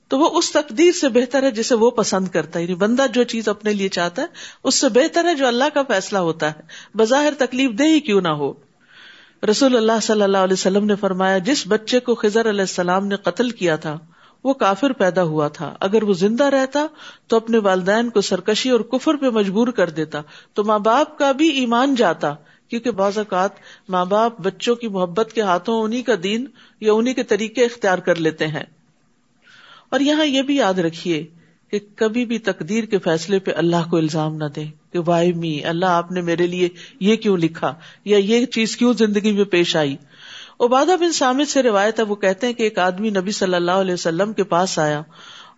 تو 0.08 0.18
وہ 0.18 0.38
اس 0.38 0.52
تقدیر 0.52 0.92
سے 0.92 1.08
بہتر 1.08 1.42
ہے 1.42 1.50
جسے 1.50 1.74
وہ 1.74 1.90
پسند 1.90 2.28
کرتا 2.28 2.58
ہے 2.58 2.64
یعنی 2.64 2.74
بندہ 2.74 3.06
جو 3.12 3.22
چیز 3.22 3.48
اپنے 3.48 3.72
لیے 3.72 3.88
چاہتا 3.88 4.22
ہے، 4.22 4.26
اس 4.64 4.74
سے 4.74 4.88
بہتر 4.88 5.24
ہے 5.24 5.34
جو 5.34 5.46
اللہ 5.46 5.64
کا 5.74 5.82
فیصلہ 5.82 6.18
ہوتا 6.18 6.50
ہے۔ 6.50 6.62
بظاہر 6.94 7.32
تکلیف 7.38 7.70
دہ 7.78 7.82
ہی 7.82 8.00
کیوں 8.00 8.20
نہ 8.20 8.28
ہو۔ 8.28 8.52
رسول 9.50 9.76
اللہ 9.76 10.00
صلی 10.02 10.22
اللہ 10.22 10.38
علیہ 10.38 10.52
وسلم 10.52 10.84
نے 10.84 10.96
فرمایا، 10.96 11.38
جس 11.38 11.64
بچے 11.66 12.00
کو 12.00 12.14
خزر 12.14 12.50
علیہ 12.50 12.60
السلام 12.60 13.06
نے 13.06 13.16
قتل 13.16 13.50
کیا 13.50 13.76
تھا، 13.76 13.98
وہ 14.44 14.54
کافر 14.54 14.92
پیدا 14.92 15.22
ہوا 15.22 15.48
تھا۔ 15.48 15.74
اگر 15.80 16.02
وہ 16.02 16.12
زندہ 16.12 16.44
رہتا، 16.44 16.86
تو 17.26 17.36
اپنے 17.36 17.58
والدین 17.58 18.10
کو 18.10 18.20
سرکشی 18.20 18.70
اور 18.70 18.80
کفر 18.80 19.14
پہ 19.14 19.26
مجبور 19.26 19.68
کر 19.68 19.90
دیتا۔ 19.90 20.20
تو 20.52 20.64
ماں 20.64 20.78
باپ 20.78 21.18
کا 21.18 21.32
بھی 21.32 21.48
ایمان 21.48 21.94
جاتا، 21.94 22.34
کیونکہ 22.68 22.90
بعض 22.90 23.18
اوقات 23.18 23.50
ماں 23.88 24.04
باپ 24.04 24.40
بچوں 24.40 24.76
کی 24.76 24.88
محبت 24.88 25.32
کے 25.34 25.40
ہاتھوں 25.40 25.82
انہیں 25.82 26.02
کا 26.02 26.12
دین 26.22 26.46
یا 26.80 26.92
انہیں 26.92 27.14
کے 27.14 27.22
طریقے 27.22 27.64
اختیار 27.64 27.98
کر 27.98 28.14
لیتے 28.14 28.46
ہیں۔ 28.46 28.64
اور 29.88 30.00
یہاں 30.00 30.26
یہ 30.26 30.42
بھی 30.42 30.56
یاد 30.56 30.74
رکھیے 30.74 31.26
کہ 31.74 31.78
کبھی 31.94 32.24
بھی 32.24 32.38
تقدیر 32.38 32.84
کے 32.84 32.98
فیصلے 32.98 33.38
پہ 33.38 33.50
اللہ 33.56 33.88
کو 33.90 33.96
الزام 33.96 34.36
نہ 34.36 34.44
دے 34.56 34.64
کہ 34.92 34.98
وائی 35.06 35.32
می، 35.32 35.64
اللہ 35.64 35.86
آپ 35.86 36.12
نے 36.12 36.20
میرے 36.20 36.46
لیے 36.46 36.68
یہ 37.00 37.16
کیوں 37.16 37.36
لکھا 37.36 37.74
یا 38.04 38.18
یہ 38.18 38.46
چیز 38.46 38.76
کیوں 38.76 38.92
زندگی 38.92 39.32
میں 39.32 39.44
پیش 39.44 39.76
آئی؟ 39.76 39.96
عبادہ 40.60 40.96
بن 41.00 41.12
سامد 41.12 41.48
سے 41.48 41.62
روایت 41.62 41.98
ہے، 41.98 42.04
وہ 42.04 42.14
کہتے 42.14 42.46
ہیں 42.46 42.54
کہ 42.54 42.62
ایک 42.62 42.78
آدمی 42.78 43.10
نبی 43.10 43.30
صلی 43.30 43.54
اللہ 43.54 43.84
علیہ 43.84 43.94
وسلم 43.94 44.32
کے 44.32 44.44
پاس 44.44 44.78
آیا 44.78 45.02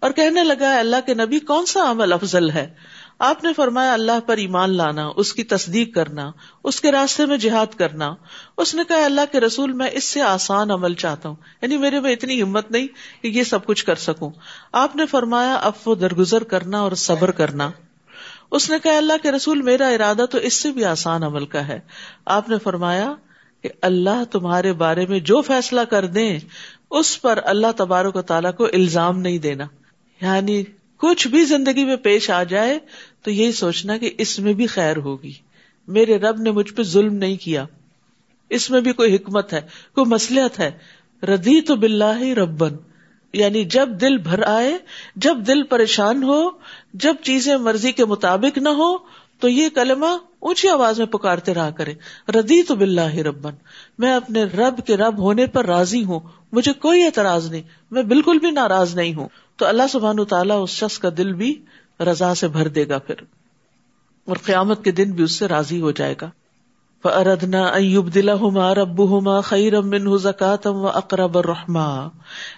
اور 0.01 0.11
کہنے 0.11 0.45
لگا 0.45 0.79
اللہ 0.79 1.07
کے 1.07 1.15
نبی 1.15 1.39
کون 1.39 1.67
سا 1.67 1.91
عمل 1.91 2.13
افضل 2.13 2.51
ہے؟ 2.51 2.67
آپ 3.19 3.45
نے 3.45 3.53
فرمایا 3.53 3.93
اللہ 3.93 4.21
پر 4.27 4.37
ایمان 4.37 4.77
لانا، 4.77 5.11
اس 5.17 5.33
کی 5.33 5.45
تصدیق 5.45 5.95
کرنا، 5.95 6.31
اس 6.65 6.81
کے 6.81 6.93
راستے 6.93 7.27
میں 7.27 7.37
جہاد 7.37 7.67
کرنا۔ 7.77 8.15
اس 8.57 8.75
نے 8.75 8.83
کہا، 8.89 9.05
اللہ 9.05 9.21
کے 9.33 9.41
رسول، 9.41 9.73
میں 9.73 9.91
اس 9.93 10.05
سے 10.05 10.23
آسان 10.23 10.71
عمل 10.71 10.95
چاہتا 10.95 11.29
ہوں۔ 11.29 11.37
یعنی 11.63 11.79
میرے 11.79 12.01
میں 12.01 12.13
اتنی 12.13 12.43
ہمت 12.43 12.71
نہیں 12.71 12.87
کہ 13.23 13.29
یہ 13.29 13.43
سب 13.43 13.67
کچھ 13.67 13.85
کر 13.85 13.95
سکوں۔ 13.95 14.31
آپ 14.73 14.97
نے 14.97 15.07
فرمایا، 15.07 15.55
اب 15.55 15.73
وہ 15.87 15.95
درگزر 15.95 16.45
کرنا 16.45 16.81
اور 16.81 16.93
صبر 16.93 17.31
کرنا۔ 17.31 17.71
اس 18.51 18.71
نے 18.71 18.77
کہا، 18.83 18.97
اللہ 18.97 19.13
کے 19.23 19.33
رسول، 19.33 19.63
میرا 19.63 19.89
ارادہ 19.89 20.25
تو 20.31 20.39
اس 20.39 20.55
سے 20.55 20.71
بھی 20.71 20.85
آسان 20.85 21.23
عمل 21.23 21.47
کا 21.47 21.69
ہے۔ 21.69 21.81
آپ 22.25 22.49
نے 22.49 22.59
فرمایا 22.59 23.15
کہ 23.63 23.69
اللہ 23.83 24.25
تمہارے 24.31 24.73
بارے 24.73 25.07
میں 25.07 25.21
جو 25.21 25.43
فیصلہ 25.43 25.81
کر 25.81 26.07
دیں، 26.07 26.39
اس 26.91 27.23
پر 27.23 27.39
اللہ 27.45 27.67
تبارک 27.77 28.17
و 28.17 28.23
تعالیٰ 28.23 28.55
کو 28.55 28.65
الزام 28.65 29.19
نہیں 29.19 29.39
دینا۔ 29.39 29.65
یعنی 30.21 30.65
کچھ 30.97 31.29
بھی 31.29 31.45
زندگی 31.45 31.85
میں 31.85 31.97
پیش 31.97 32.31
آ 32.31 32.43
جائے 32.43 32.79
تو 33.27 33.33
یہی 33.33 33.53
سوچنا 33.53 33.97
کہ 33.97 34.11
اس 34.19 34.39
میں 34.39 34.53
بھی 34.53 34.67
خیر 34.67 34.97
ہوگی۔ 34.97 35.33
میرے 35.89 36.19
رب 36.19 36.41
نے 36.41 36.51
مجھ 36.51 36.73
پہ 36.73 36.83
ظلم 36.83 37.15
نہیں 37.15 37.37
کیا۔ 37.37 37.65
اس 38.51 38.71
میں 38.71 38.81
بھی 38.81 38.93
کوئی 38.93 39.15
حکمت 39.15 39.53
ہے، 39.53 39.61
کوئی 39.95 40.11
مسلحت 40.11 40.61
ہے۔ 40.61 40.71
ردی 41.23 41.61
تو 41.61 41.77
بلّہ 41.77 42.23
ربن۔ 42.23 42.77
یعنی 43.33 43.65
جب 43.65 43.89
دل 44.01 44.17
بھر 44.17 44.43
آئے، 44.43 44.79
جب 45.17 45.37
دل 45.47 45.63
پریشان 45.63 46.23
ہو، 46.23 46.51
جب 46.95 47.15
چیزیں 47.23 47.57
مرضی 47.57 47.93
کے 47.93 48.05
مطابق 48.05 48.59
نہ 48.59 48.69
ہو، 48.69 48.97
تو 49.41 49.49
یہ 49.49 49.69
کلمہ 49.69 50.07
اونچی 50.41 50.69
آواز 50.69 50.99
میں 50.99 51.07
پکارتے 51.07 51.55
رہا 51.55 51.71
کرے۔ 51.71 51.95
ردی 52.29 52.63
تو 52.63 52.75
بلّہ 52.75 53.15
ربن۔ 53.15 53.55
میں 53.99 54.13
اپنے 54.13 54.45
رب 54.45 54.87
کے 54.87 54.97
رب 54.97 55.19
ہونے 55.19 55.47
پر 55.47 55.67
راضی 55.67 56.05
ہوں۔ 56.05 56.21
مجھے 56.53 56.73
کوئی 56.73 57.05
اعتراض 57.05 57.51
نہیں۔ 57.51 57.63
میں 57.91 58.03
بالکل 58.03 58.39
بھی 58.39 58.51
ناراض 58.51 58.97
نہیں 58.97 59.15
ہوں۔ 59.15 59.29
تو 59.57 59.67
اللہ 59.67 59.83
سبحان 59.93 60.25
تعالیٰ 60.25 60.63
اس 60.63 60.71
شخص 60.71 60.99
کا 60.99 61.09
دل 61.17 61.33
بھی 61.33 61.65
رضا 62.01 62.35
سے 62.35 62.49
بھر 62.49 62.69
دے 62.69 62.89
گا 62.89 62.99
پھر۔ 62.99 63.15
اور 64.25 64.37
قیامت 64.37 64.85
کے 64.85 64.91
دن 64.91 65.13
بھی 65.13 65.25
اس 65.25 65.33
سے 65.33 65.49
راضی 65.49 65.81
ہو 65.81 65.91
جائے 65.91 66.15
گا۔ 66.21 66.31
اردنا 67.05 67.67
ایوب 67.67 68.15
دلا 68.15 68.35
ہوما 68.35 68.75
رب 68.75 69.09
ہوما 69.09 69.41
خیر 69.41 69.73
زکاتم 70.17 70.75
و 70.75 70.89
اقرب 70.89 71.39
الرحما 71.39 72.09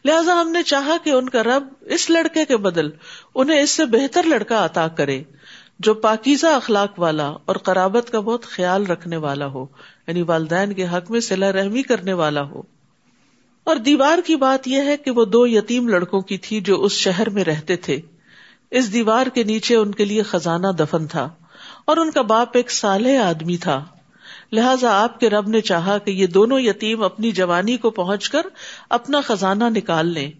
لہذا 0.04 0.40
ہم 0.40 0.50
نے 0.50 0.62
چاہا 0.62 0.96
کہ 1.04 1.10
ان 1.10 1.28
کا 1.28 1.42
رب 1.42 1.68
اس 1.80 2.10
لڑکے 2.10 2.44
کے 2.44 2.56
بدل، 2.56 2.90
انہیں 3.34 3.60
اس 3.60 3.70
سے 3.70 3.84
بہتر 3.84 4.22
لڑکا 4.22 4.64
عطا 4.64 4.88
کرے، 4.88 5.22
جو 5.78 5.94
پاکیزہ 5.94 6.46
اخلاق 6.46 6.98
والا 6.98 7.32
اور 7.44 7.56
قرابت 7.56 8.10
کا 8.10 8.20
بہت 8.20 8.44
خیال 8.44 8.86
رکھنے 8.86 9.16
والا 9.16 9.46
ہو 9.46 9.66
یعنی 10.06 10.22
والدین 10.22 10.72
کے 10.72 10.86
حق 10.86 11.10
میں 11.10 11.20
صلاح 11.20 11.52
رحمی 11.52 11.82
کرنے 11.82 12.12
والا 12.12 12.42
ہو۔ 12.42 12.62
اور 13.64 13.76
دیوار 13.76 14.18
کی 14.26 14.36
بات 14.36 14.68
یہ 14.68 14.80
ہے 14.80 14.96
کہ 14.96 15.10
وہ 15.10 15.24
دو 15.24 15.46
یتیم 15.46 15.88
لڑکوں 15.88 16.20
کی 16.20 16.38
تھی 16.38 16.60
جو 16.60 16.82
اس 16.82 16.92
شہر 16.92 17.30
میں 17.30 17.44
رہتے 17.44 17.76
تھے۔ 17.76 18.00
اس 18.70 18.92
دیوار 18.92 19.26
کے 19.26 19.42
نیچے 19.42 19.76
ان 19.76 19.92
کے 19.92 20.04
لیے 20.04 20.22
خزانہ 20.22 20.66
دفن 20.78 21.06
تھا 21.06 21.28
اور 21.84 21.96
ان 21.96 22.10
کا 22.10 22.22
باپ 22.22 22.48
ایک 22.54 22.70
سالح 22.70 23.22
آدمی 23.22 23.56
تھا۔ 23.56 23.84
لہذا 24.52 25.02
آپ 25.02 25.20
کے 25.20 25.30
رب 25.30 25.48
نے 25.48 25.60
چاہا 25.60 25.98
کہ 25.98 26.10
یہ 26.10 26.26
دونوں 26.26 26.60
یتیم 26.60 27.02
اپنی 27.02 27.30
جوانی 27.30 27.76
کو 27.76 27.90
پہنچ 27.90 28.30
کر 28.30 28.42
اپنا 28.90 29.20
خزانہ 29.20 29.64
نکال 29.64 30.06
لیں۔ 30.06 30.30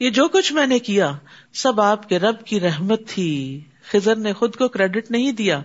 یہ 0.00 0.10
جو 0.10 0.28
کچھ 0.28 0.52
میں 0.52 0.66
نے 0.66 0.78
کیا، 0.78 1.12
سب 1.52 1.80
آپ 1.80 2.08
کے 2.08 2.18
رب 2.18 2.44
کی 2.44 2.60
رحمت 2.60 3.08
تھی۔ 3.08 3.60
خزر 3.90 4.16
نے 4.16 4.32
خود 4.32 4.56
کو 4.56 4.68
کریڈٹ 4.68 5.10
نہیں 5.10 5.32
دیا۔ 5.32 5.62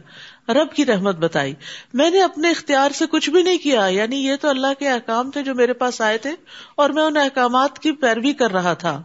رب 0.50 0.74
کی 0.74 0.86
رحمت 0.86 1.16
بتائی۔ 1.16 1.54
میں 1.94 2.10
نے 2.10 2.24
اپنے 2.24 2.52
اختیار 2.52 2.92
سے 2.92 3.06
کچھ 3.12 3.30
بھی 3.30 3.42
نہیں 3.44 3.58
کیا 3.58 3.86
یعنی 3.86 4.16
یہ 4.16 4.36
تو 4.42 4.50
اللہ 4.50 4.74
کے 4.80 4.90
احکام 4.90 5.32
تھے 5.32 5.44
جو 5.44 5.56
میرے 5.56 5.74
پاس 5.74 6.02
آئے 6.02 6.18
تھے، 6.18 6.32
اور 6.76 6.90
میں 6.90 7.04
ان 7.04 7.18
احکامات 7.18 7.80
کی 7.80 7.92
پیروی 7.92 8.34
کر 8.34 8.52
رہا 8.52 8.74
تھا۔ 8.74 9.04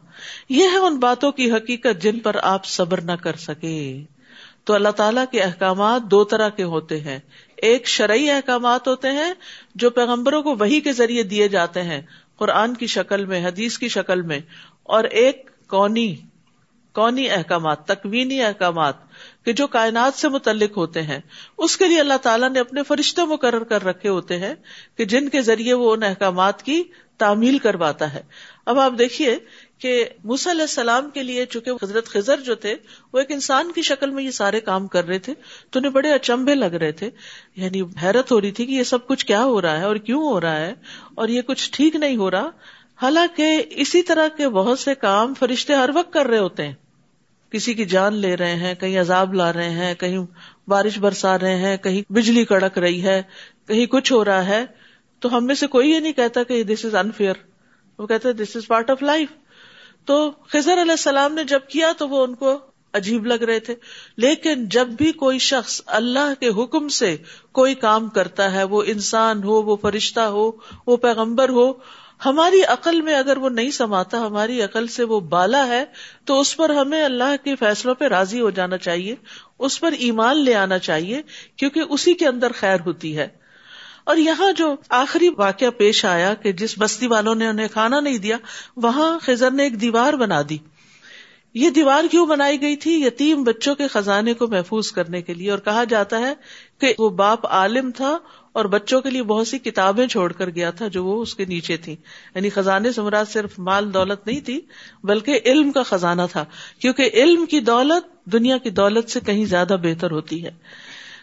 یہ 0.49 0.69
ہے 0.73 0.77
ان 0.77 0.99
باتوں 0.99 1.33
کی 1.33 1.53
حقیقت 1.53 2.03
جن 2.03 2.19
پر 2.19 2.37
آپ 2.43 2.65
صبر 2.65 3.01
نہ 3.01 3.13
کر 3.13 3.37
سکے۔ 3.37 4.05
تو 4.65 4.75
اللہ 4.75 4.89
تعالیٰ 4.89 5.25
کے 5.31 5.41
احکامات 5.41 6.03
دو 6.03 6.25
طرح 6.25 6.49
کے 6.49 6.63
ہوتے 6.63 7.01
ہیں۔ 7.01 7.19
ایک 7.57 7.87
شرعی 7.87 8.31
احکامات 8.31 8.89
ہوتے 8.89 9.11
ہیں، 9.11 9.33
جو 9.75 9.91
پیغمبروں 9.91 10.43
کو 10.43 10.55
وہی 10.55 10.81
کے 10.81 10.93
ذریعے 10.93 11.23
دیے 11.23 11.49
جاتے 11.49 11.83
ہیں، 11.83 12.03
قرآن 12.37 12.75
کی 12.75 12.87
شکل 12.87 13.25
میں، 13.25 13.47
حدیث 13.47 13.79
کی 13.79 13.89
شکل 13.89 14.23
میں، 14.23 14.41
اور 14.83 15.05
ایک 15.05 15.51
کونی 15.69 16.17
کونی 16.95 17.31
احکامات، 17.31 17.85
تکوینی 17.87 18.43
احکامات۔ 18.43 18.95
کہ 19.45 19.53
جو 19.53 19.67
کائنات 19.67 20.19
سے 20.19 20.29
متعلق 20.29 20.77
ہوتے 20.77 21.03
ہیں، 21.03 21.21
اس 21.59 21.77
کے 21.77 21.89
لیے 21.89 22.01
اللہ 22.01 22.17
تعالیٰ 22.23 22.51
نے 22.51 22.61
اپنے 22.61 22.83
فرشتے 22.83 23.25
مقرر 23.25 23.65
کر 23.65 23.85
رکھے 23.85 24.09
ہوتے 24.09 24.39
ہیں 24.39 24.55
کہ 24.97 25.05
جن 25.05 25.29
کے 25.29 25.43
ذریعے 25.43 25.73
وہ 25.73 25.93
ان 25.93 26.03
احکامات 26.03 26.63
کی 26.63 26.83
تعمیل 27.19 27.59
کرواتا 27.59 28.13
ہے۔ 28.13 28.23
اب 28.67 28.79
آپ 28.79 28.93
دیکھیے 28.99 29.39
کہ 29.79 30.05
علیہ 30.23 30.61
السلام 30.61 31.11
کے 31.11 31.23
لیے 31.23 31.47
چونکہ 31.47 31.71
حضرت 31.71 32.09
خزر 32.09 32.41
جو 32.41 32.55
تھے، 32.55 32.75
وہ 33.13 33.19
ایک 33.19 33.31
انسان 33.31 33.73
کی 33.73 33.83
شکل 33.83 34.11
میں 34.11 34.25
یہ 34.25 34.31
سارے 34.31 34.61
کام 34.61 34.87
کر 34.87 35.07
رہے 35.07 35.19
تھے، 35.19 35.35
تو 35.71 35.79
انہیں 35.79 35.93
بڑے 35.93 36.13
اچمبے 36.13 36.55
لگ 36.55 36.65
رہے 36.65 36.93
تھے۔ 36.93 37.11
یعنی 37.57 37.83
حیرت 38.03 38.33
ہو 38.33 38.41
رہی 38.41 38.51
تھی 38.51 38.67
کہ 38.67 38.73
یہ 38.73 38.83
سب 38.83 39.07
کچھ 39.07 39.27
کیا 39.27 39.45
ہو 39.45 39.63
رہا 39.63 39.79
ہے 39.81 39.85
اور 39.85 39.97
کیوں 39.97 40.23
ہو 40.23 40.41
رہا 40.41 40.57
ہے 40.57 40.75
اور 41.15 41.29
یہ 41.29 41.43
کچھ 41.43 41.73
ٹھیک 41.73 41.97
نہیں 41.97 42.17
ہو 42.17 42.31
رہا۔ 42.31 42.49
حالانکہ 43.03 43.63
اسی 43.71 44.03
طرح 44.03 44.29
کے 44.29 44.49
بہت 44.49 44.79
سے 44.79 44.95
کام 44.95 45.35
فرشتے 45.35 45.75
ہر 45.75 45.91
وقت 45.95 46.13
کر 46.13 46.27
رہے 46.27 46.39
ہوتے 46.39 46.67
ہیں۔ 46.67 46.75
کسی 47.51 47.75
کی 47.75 47.85
جان 47.85 48.15
لے 48.15 48.37
رہے 48.37 48.55
ہیں، 48.55 48.75
کہیں 48.75 49.01
عذاب 49.01 49.35
لا 49.35 49.53
رہے 49.53 49.71
ہیں، 49.71 49.95
کہیں 49.95 50.19
بارش 50.69 50.99
برسا 50.99 51.39
رہے 51.39 51.57
ہیں، 51.57 51.77
کہیں 51.77 52.13
بجلی 52.13 52.45
کڑک 52.45 52.79
رہی 52.79 53.03
ہے، 53.03 53.23
کہیں 53.69 53.87
کچھ 53.87 54.13
ہو 54.13 54.25
رہا 54.25 54.47
ہے، 54.47 54.67
تو 55.19 55.37
ہم 55.37 55.47
میں 55.47 55.55
سے 55.55 55.67
کوئی 55.67 55.91
یہ 55.91 55.99
نہیں 55.99 56.13
کہتا 56.13 56.43
کہ 56.43 56.63
دس 56.63 56.85
از 56.85 56.95
انفیئر 56.95 57.35
وہ 57.99 58.07
کہتے 58.07 58.33
this 58.33 58.57
is 58.57 58.67
part 58.67 58.91
of 58.91 59.03
life 59.03 59.29
تو 60.05 60.31
خزر 60.49 60.83
علیہ 60.83 60.91
السلام 60.91 61.35
نے 61.35 61.45
جب 61.45 61.61
کیا 61.69 61.93
تو 61.99 62.09
وہ 62.09 62.25
ان 62.25 62.35
کو 62.35 62.59
عجیب 62.93 63.27
لگ 63.27 63.35
رہے 63.35 63.61
تھے۔ 63.61 63.75
لیکن 64.17 64.69
جب 64.69 64.89
بھی 64.89 65.13
کوئی 65.13 65.39
شخص 65.39 65.83
اللہ 65.87 66.33
کے 66.41 66.49
حکم 66.49 66.89
سے 66.89 67.17
کوئی 67.53 67.75
کام 67.75 68.09
کرتا 68.09 68.53
ہے، 68.53 68.65
وہ 68.65 68.83
انسان 68.87 69.43
ہو، 69.43 69.63
وہ 69.63 69.77
فرشتہ 69.77 70.21
ہو، 70.21 70.51
وہ 70.87 70.97
پیغمبر 70.97 71.49
ہو 71.49 71.73
ہماری 72.25 72.63
عقل 72.63 73.01
میں 73.01 73.15
اگر 73.15 73.37
وہ 73.37 73.49
نہیں 73.49 73.71
سماتا، 73.71 74.19
ہماری 74.19 74.63
عقل 74.63 74.87
سے 74.87 75.05
وہ 75.05 75.21
بالا 75.21 75.67
ہے، 75.67 75.85
تو 76.25 76.41
اس 76.41 76.57
پر 76.57 76.71
ہمیں 76.71 77.05
اللہ 77.05 77.45
کے 77.45 77.57
فیصلوں 77.57 77.95
پہ 77.95 78.05
راضی 78.05 78.41
ہو 78.41 78.51
جانا 78.51 78.79
چاہیے، 78.79 79.15
اس 79.59 79.81
پر 79.81 79.93
ایمان 79.93 80.37
لے 80.37 80.55
آنا 80.55 80.79
چاہیے، 80.79 81.23
کیونکہ 81.57 81.81
اسی 81.91 82.15
کے 82.15 82.27
اندر 82.27 82.53
خیر 82.53 82.81
ہوتی 82.87 83.19
ہے۔ 83.19 83.29
اور 84.05 84.17
یہاں 84.17 84.53
جو 84.53 84.75
آخری 84.89 85.29
واقعہ 85.37 85.71
پیش 85.71 86.05
آیا 86.05 86.35
کہ 86.35 86.53
جس 86.53 86.75
بستی 86.79 87.07
والوں 87.07 87.35
نے 87.35 87.47
انہیں 87.47 87.69
کھانا 87.73 88.01
نہیں 88.01 88.19
دیا، 88.19 88.37
وہاں 88.77 89.19
خزر 89.23 89.51
نے 89.51 89.63
ایک 89.63 89.81
دیوار 89.81 90.13
بنا 90.13 90.43
دی۔ 90.49 90.59
یہ 91.55 91.71
دیوار 91.71 92.05
کیوں 92.11 92.27
بنائی 92.27 92.61
گئی 92.61 92.77
تھی؟ 92.77 93.05
یتیم 93.07 93.45
بچوں 93.45 93.75
کے 93.75 93.89
خزانے 93.89 94.35
کو 94.35 94.47
محفوظ 94.47 94.93
کرنے 94.93 95.23
کے 95.23 95.35
لیے۔ 95.35 95.51
اور 95.51 95.59
کہا 95.59 95.85
جاتا 95.85 96.19
ہے 96.19 96.35
کہ 96.79 96.95
وہ 96.99 97.11
باپ 97.11 97.47
عالم 97.47 97.91
تھا 97.91 98.19
اور 98.53 98.65
بچوں 98.65 99.01
کے 99.01 99.11
لیے 99.11 99.23
بہت 99.23 99.49
سی 99.49 99.59
کتابیں 99.59 100.07
چھوڑ 100.07 100.33
کر 100.33 100.51
گیا 100.51 100.71
تھا 100.71 100.89
جو 100.89 101.05
وہ 101.05 101.23
اس 101.23 101.35
کے 101.35 101.45
نیچے 101.45 101.77
تھی 101.77 101.97
یعنی 102.35 102.51
خزانے 102.51 102.93
سے 102.93 103.03
مراد 103.03 103.25
صرف 103.33 103.59
مال 103.59 103.95
دولت 103.95 104.27
نہیں 104.27 104.41
تھی، 104.41 104.61
بلکہ 105.05 105.41
علم 105.47 105.73
کا 105.73 105.83
خزانہ 105.83 106.23
تھا۔ 106.33 106.45
کیونکہ 106.79 107.11
علم 107.13 107.47
کی 107.47 107.61
دولت 107.61 108.25
دنیا 108.25 108.59
کی 108.59 108.71
دولت 108.71 109.11
سے 109.11 109.21
کہیں 109.21 109.45
زیادہ 109.45 109.77
بہتر 109.83 110.11
ہوتی 110.11 110.45
ہے۔ 110.45 110.51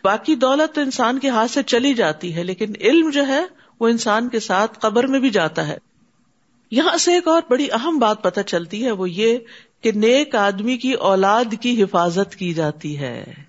باقی 0.04 0.36
دولت 0.36 0.76
تو 0.76 0.82
انسان 0.82 1.20
کے 1.20 1.30
ہاتھ 1.30 1.52
سے 1.52 1.64
چلی 1.64 1.94
جاتی 1.94 2.36
ہے، 2.36 2.44
لیکن 2.44 2.74
علم 2.82 3.10
جو 3.10 3.28
ہے، 3.28 3.46
وہ 3.80 3.88
انسان 3.88 4.30
کے 4.30 4.40
ساتھ 4.40 4.80
قبر 4.80 5.08
میں 5.08 5.20
بھی 5.20 5.30
جاتا 5.30 5.68
ہے۔ 5.68 5.78
یہاں 6.72 6.98
سے 6.98 7.14
ایک 7.14 7.28
اور 7.28 7.42
بڑی 7.50 7.68
اہم 7.72 7.98
بات 7.98 8.24
پتہ 8.24 8.40
چلتی 8.42 8.86
ہے، 8.86 8.92
وہ 8.92 9.10
یہ 9.10 9.38
کہ 9.82 9.92
نیک 9.92 10.36
آدمی 10.36 10.78
کی 10.78 10.92
اولاد 10.92 11.54
کی 11.62 11.84
حفاظت 11.84 12.36
کی 12.36 12.54
جاتی 12.54 13.00
ہے۔ 13.00 13.47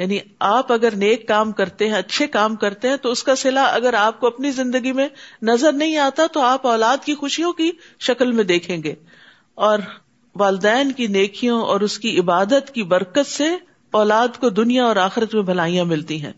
یعنی 0.00 0.18
آپ 0.38 0.72
اگر 0.72 0.94
نیک 0.96 1.28
کام 1.28 1.52
کرتے 1.52 1.88
ہیں، 1.88 1.94
اچھے 1.94 2.26
کام 2.26 2.56
کرتے 2.56 2.88
ہیں، 2.88 2.96
تو 2.96 3.10
اس 3.10 3.22
کا 3.22 3.36
سلا 3.36 3.62
اگر 3.62 3.94
آپ 3.94 4.20
کو 4.20 4.26
اپنی 4.26 4.50
زندگی 4.50 4.92
میں 4.92 5.08
نظر 5.42 5.72
نہیں 5.72 5.96
آتا، 5.96 6.26
تو 6.32 6.40
آپ 6.40 6.66
اولاد 6.66 7.04
کی 7.04 7.14
خوشیوں 7.14 7.52
کی 7.52 7.70
شکل 8.00 8.32
میں 8.32 8.44
دیکھیں 8.44 8.82
گے۔ 8.82 8.94
اور 9.54 9.78
والدین 10.34 10.92
کی 10.92 11.06
نیکیوں 11.06 11.62
اور 11.62 11.80
اس 11.80 11.98
کی 11.98 12.18
عبادت 12.18 12.74
کی 12.74 12.82
برکت 12.82 13.26
سے 13.26 13.48
اولاد 13.90 14.28
کو 14.40 14.48
دنیا 14.48 14.84
اور 14.84 14.96
آخرت 14.96 15.34
میں 15.34 15.42
بھلائیاں 15.42 15.84
ملتی 15.84 16.22
ہیں۔ 16.22 16.32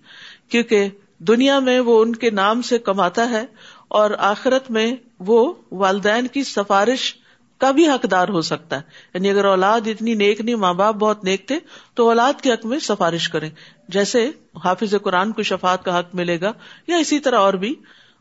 کیونکہ 0.49 0.89
دنیا 1.19 1.59
میں 1.59 1.81
وہ 1.81 2.03
ان 2.03 2.17
کے 2.17 2.31
نام 2.31 2.63
سے 2.63 2.79
کماتا 2.79 3.31
ہے 3.31 3.45
اور 3.89 4.11
آخرت 4.19 4.71
میں 4.71 4.93
وہ 5.19 5.53
والدین 5.73 6.27
کی 6.27 6.45
سفارش 6.45 7.15
کا 7.63 7.71
بھی 7.71 7.89
حقدار 7.89 8.29
ہو 8.29 8.43
سکتا 8.43 8.77
ہے۔ 8.77 8.81
یعنی 9.15 9.31
اگر 9.31 9.45
اولاد 9.45 9.81
اتنی 9.87 10.15
نیک 10.15 10.41
نہیں، 10.41 10.55
ماں 10.55 10.75
باپ 10.75 10.95
بہت 10.95 11.25
نیک 11.25 11.49
تھے، 11.49 11.59
تو 11.95 12.09
اولاد 12.09 12.41
کے 12.41 12.53
حق 12.53 12.67
میں 12.67 12.79
سفارش 12.79 13.29
کریں۔ 13.29 13.51
جیسے 13.89 14.31
حافظ 14.65 14.95
قرآن 15.03 15.33
کو 15.33 15.43
شفات 15.43 15.85
کا 15.85 15.99
حق 15.99 16.15
ملے 16.15 16.41
گا 16.41 16.53
یا 16.87 16.97
اسی 16.97 17.19
طرح 17.19 17.39
اور 17.39 17.55
بھی۔ 17.55 17.75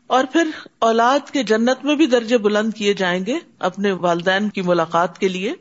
اور 0.06 0.24
پھر 0.32 0.48
اولاد 0.78 1.30
کے 1.30 1.42
جنت 1.42 1.84
میں 1.84 1.94
بھی 1.94 2.06
درجے 2.06 2.38
بلند 2.38 2.74
کیے 2.74 2.94
جائیں 2.94 3.26
گے 3.26 3.38
اپنے 3.58 3.92
والدین 3.92 4.48
کی 4.48 4.62
ملاقات 4.62 5.18
کے 5.18 5.28
لیے۔ 5.28 5.52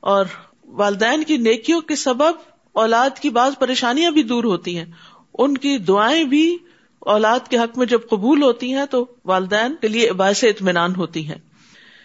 اور 0.00 0.26
والدین 0.64 1.24
کی 1.24 1.36
نیکیوں 1.36 1.80
کے 1.80 1.96
سبب 1.96 2.32
اولاد 2.72 3.18
کی 3.18 3.30
بعض 3.30 3.52
پریشانیاں 3.58 4.10
بھی 4.10 4.22
دور 4.22 4.44
ہوتی 4.44 4.78
ہیں۔ 4.78 4.84
ان 5.38 5.58
کی 5.58 5.78
دعائیں 5.78 6.24
بھی 6.24 6.58
اولاد 6.98 7.40
کے 7.48 7.58
حق 7.58 7.78
میں 7.78 7.86
جب 7.86 8.00
قبول 8.10 8.42
ہوتی 8.42 8.74
ہیں، 8.74 8.86
تو 8.90 9.06
والدین 9.24 9.74
کے 9.80 9.88
لیے 9.88 10.12
باعث 10.12 10.44
اطمینان 10.44 10.94
ہوتی 10.96 11.28
ہیں۔ 11.28 11.47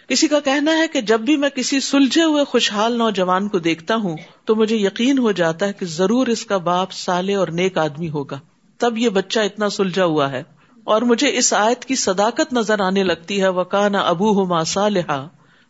کسی 0.08 0.28
کا 0.28 0.40
کہنا 0.40 0.76
ہے 0.76 0.88
کہ 0.88 1.00
جب 1.00 1.20
بھی 1.20 1.36
میں 1.36 1.48
کسی 1.48 1.80
سلجھے 1.80 2.22
ہوئے 2.22 2.44
خوشحال 2.44 2.98
نوجوان 2.98 3.48
کو 3.48 3.58
دیکھتا 3.58 3.94
ہوں 3.94 4.16
تو 4.44 4.54
مجھے 4.54 4.76
یقین 4.76 5.18
ہو 5.18 5.32
جاتا 5.32 5.66
ہے 5.66 5.72
کہ 5.72 5.86
ضرور 5.86 6.26
اس 6.26 6.46
کا 6.46 6.56
باپ 6.56 6.92
سالے 6.92 7.34
اور 7.34 7.48
نیک 7.48 7.78
آدمی 7.78 8.08
ہوگا۔ 8.08 8.38
تب 8.78 8.98
یہ 8.98 9.08
بچہ 9.08 9.40
اتنا 9.40 9.68
سلجھا 9.68 10.04
ہوا 10.04 10.30
ہے 10.32 10.42
اور 10.84 11.02
مجھے 11.02 11.36
اس 11.36 11.52
آیت 11.52 11.84
کی 11.84 11.94
صداقت 11.94 12.52
نظر 12.52 12.80
آنے 12.80 13.04
لگتی 13.04 13.42
ہے۔ 13.42 13.48
وکانا 13.48 13.98
ابو 13.98 14.30
ہو 14.30 14.44
ماسا 14.44 14.88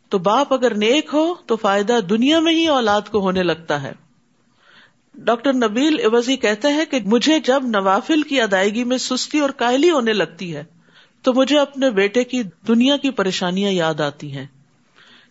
تو 0.08 0.18
باپ 0.18 0.52
اگر 0.52 0.74
نیک 0.74 1.10
ہو 1.12 1.34
تو 1.46 1.56
فائدہ 1.56 2.00
دنیا 2.10 2.40
میں 2.40 2.52
ہی 2.52 2.66
اولاد 2.66 3.00
کو 3.10 3.20
ہونے 3.20 3.42
لگتا 3.42 3.82
ہے۔ 3.82 3.92
ڈاکٹر 5.14 5.52
نبیل 5.52 5.96
عوضی 6.04 6.36
کہتے 6.36 6.68
ہیں 6.68 6.84
کہ 6.84 6.98
مجھے 7.04 7.38
جب 7.40 7.62
نوافل 7.64 8.22
کی 8.22 8.40
ادائیگی 8.40 8.84
میں 8.84 8.98
سستی 8.98 9.38
اور 9.38 9.50
کائلی 9.50 9.90
ہونے 9.90 10.12
لگتی 10.12 10.56
ہے 10.56 10.64
تو 11.24 11.34
مجھے 11.34 11.58
اپنے 11.58 11.90
بیٹے 11.90 12.24
کی 12.24 12.42
دنیا 12.68 12.96
کی 12.96 13.10
پریشانیاں 13.10 13.70
یاد 13.70 14.00
آتی 14.00 14.32
ہیں 14.32 14.46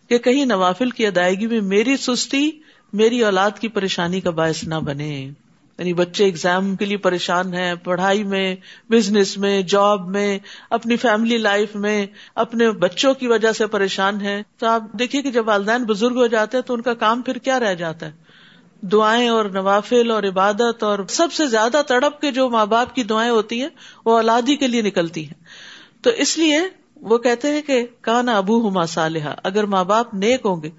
کہ 0.10 0.18
کہیں 0.18 0.46
نوافل 0.46 0.90
کی 0.90 1.08
ادائیگی 1.08 1.48
میں 1.48 1.62
میری 1.62 1.98
سستی، 1.98 2.52
میری 2.94 3.24
اولاد 3.24 3.52
کی 3.60 3.68
پریشانی 3.68 4.22
کا 4.22 4.30
باعث 4.30 4.64
نہ 4.64 4.76
بنے۔ 4.76 5.30
یعنی 5.78 5.94
بچے 5.94 6.26
اگزام 6.26 6.76
کے 6.76 6.86
لیے 6.86 6.98
پریشان 6.98 7.54
ہیں، 7.54 7.76
پڑھائی 7.76 8.24
میں 8.24 8.56
بزنس 8.90 9.38
میں 9.38 9.62
جاب 9.62 10.10
میں، 10.10 10.40
اپنی 10.70 10.96
فیملی 10.96 11.38
لائف 11.38 11.76
میں، 11.76 12.06
اپنے 12.36 12.72
بچوں 12.72 13.14
کی 13.14 13.28
وجہ 13.28 13.52
سے 13.52 13.68
پریشان 13.68 14.22
ہیں۔ 14.22 14.44
تو 14.58 14.68
آپ 14.68 14.84
دیکھیے 15.00 15.22
کہ 15.22 15.32
جب 15.32 15.48
والدین 15.48 15.84
بزرگ 15.84 16.16
ہو 16.16 16.28
جاتے 16.28 16.58
ہیں 16.58 16.64
تو 16.64 16.74
ان 16.74 16.82
کا 16.82 16.94
کام 16.94 17.22
پھر 17.22 17.36
کیا 17.36 17.60
رہ 17.60 17.74
جاتا 17.74 18.06
ہے؟ 18.06 18.12
دعائیں 18.82 19.30
اور 19.30 19.46
نوافل 19.46 20.12
اور 20.12 20.24
عبادت 20.24 20.84
اور 20.84 21.00
سب 21.10 21.34
سے 21.34 21.46
زیادہ 21.46 21.82
تڑپ 21.88 22.22
کے 22.22 22.32
جو 22.32 22.50
ماں 22.50 22.66
باپ 22.66 22.96
کی 22.96 23.04
دعائیں 23.04 23.32
ہوتی 23.32 23.62
ہیں، 23.62 23.70
وہ 24.06 24.16
اولادی 24.16 24.56
کے 24.56 24.68
لیے 24.68 24.82
نکلتی 24.82 25.28
ہیں۔ 25.28 25.43
تو 26.04 26.10
اس 26.10 26.38
لیے 26.38 26.60
وہ 27.02 27.18
کہتے 27.18 27.52
ہیں 27.52 27.62
کہ 27.62 27.86
کانا 28.02 28.38
ابو 28.38 28.70
ہما 28.70 28.86
صالحہ 28.86 29.36
اگر 29.44 29.64
ماں 29.64 29.84
باپ 29.84 30.14
نیک 30.14 30.42
ہوں 30.46 30.64
گے، 30.64 30.70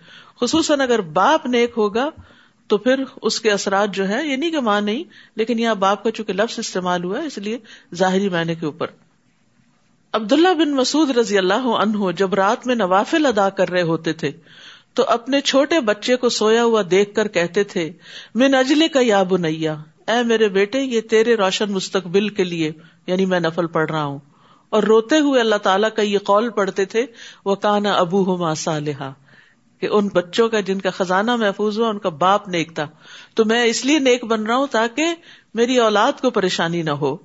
خصوصاً 0.41 0.81
اگر 0.81 1.01
باپ 1.01 1.47
نیک 1.47 1.73
ہوگا، 1.77 2.11
تو 2.67 2.79
پھر 2.79 3.03
اس 3.23 3.41
کے 3.41 3.51
اثرات 3.51 3.95
جو 3.95 4.09
ہے 4.09 4.27
یہ 4.27 4.37
نہیں 4.37 4.51
کہ 4.51 4.61
ماں 4.61 4.81
نہیں، 4.81 5.05
لیکن 5.37 5.59
یہاں 5.59 5.75
باپ 5.75 6.05
کا 6.05 6.11
چونکہ 6.11 6.33
لفظ 6.33 6.59
استعمال 6.59 7.05
ہوا 7.05 7.21
ہے، 7.21 7.27
اس 7.27 7.39
لیے 7.39 7.59
ظاہری 7.95 8.29
معنی 8.29 8.55
کے 8.55 8.67
اوپر۔ 8.67 8.87
عبداللہ 10.13 10.55
بن 10.59 10.75
مسعود 10.75 11.11
رضی 11.11 11.39
اللہ 11.39 11.67
عنہ 11.67 12.11
جب 12.17 12.35
رات 12.35 12.67
میں 12.67 12.75
نوافل 12.75 13.27
ادا 13.27 13.49
کر 13.51 13.71
رہے 13.71 13.83
ہوتے 13.83 14.13
تھے، 14.13 14.31
تو 14.95 15.05
اپنے 15.09 15.41
چھوٹے 15.41 15.81
بچے 15.81 16.17
کو 16.17 16.29
سویا 16.29 16.65
ہوا 16.65 16.83
دیکھ 16.91 17.15
کر 17.15 17.29
کہتے 17.29 17.65
تھے 17.65 17.93
میں 18.35 18.49
نجلے 18.49 18.89
کا 18.89 19.01
یا 19.03 19.23
بنیا، 19.23 19.75
اے 20.09 20.23
میرے 20.23 20.49
بیٹے، 20.49 20.81
یہ 20.81 21.01
تیرے 21.01 21.35
روشن 21.35 21.73
مستقبل 21.73 22.29
کے 22.29 22.45
لیے 22.45 22.73
یعنی 23.07 23.27
میں 23.27 23.41
نفل 23.41 23.67
پڑھ 23.67 23.91
رہا 23.91 24.05
ہوں۔ 24.05 24.19
اور 24.69 24.83
روتے 24.83 25.19
ہوئے 25.19 25.41
اللہ 25.41 25.57
تعالیٰ 25.57 25.89
کا 25.97 26.03
یہ 26.03 26.19
قول 26.19 26.51
پڑھتے 26.51 26.85
تھے 26.85 27.07
وہ 27.45 27.55
کانا 27.55 27.93
ابو 27.93 28.25
ہو 28.25 28.37
ماسا 28.37 28.79
کہ 29.81 29.89
ان 29.91 30.09
بچوں 30.09 30.49
کا 30.49 30.61
جن 30.61 30.81
کا 30.81 30.91
خزانہ 30.91 31.37
محفوظ 31.37 31.79
ہوا، 31.79 31.89
ان 31.89 31.99
کا 31.99 32.09
باپ 32.09 32.49
نیک 32.49 32.75
تھا۔ 32.75 32.87
تو 33.35 33.45
میں 33.45 33.65
اس 33.65 33.85
لیے 33.85 33.99
نیک 33.99 34.25
بن 34.25 34.47
رہا 34.47 34.57
ہوں 34.57 34.67
تاکہ 34.67 35.07
میری 35.55 35.79
اولاد 35.79 36.13
کو 36.21 36.31
پریشانی 36.31 36.83
نہ 36.83 36.91
ہو۔ 36.91 37.17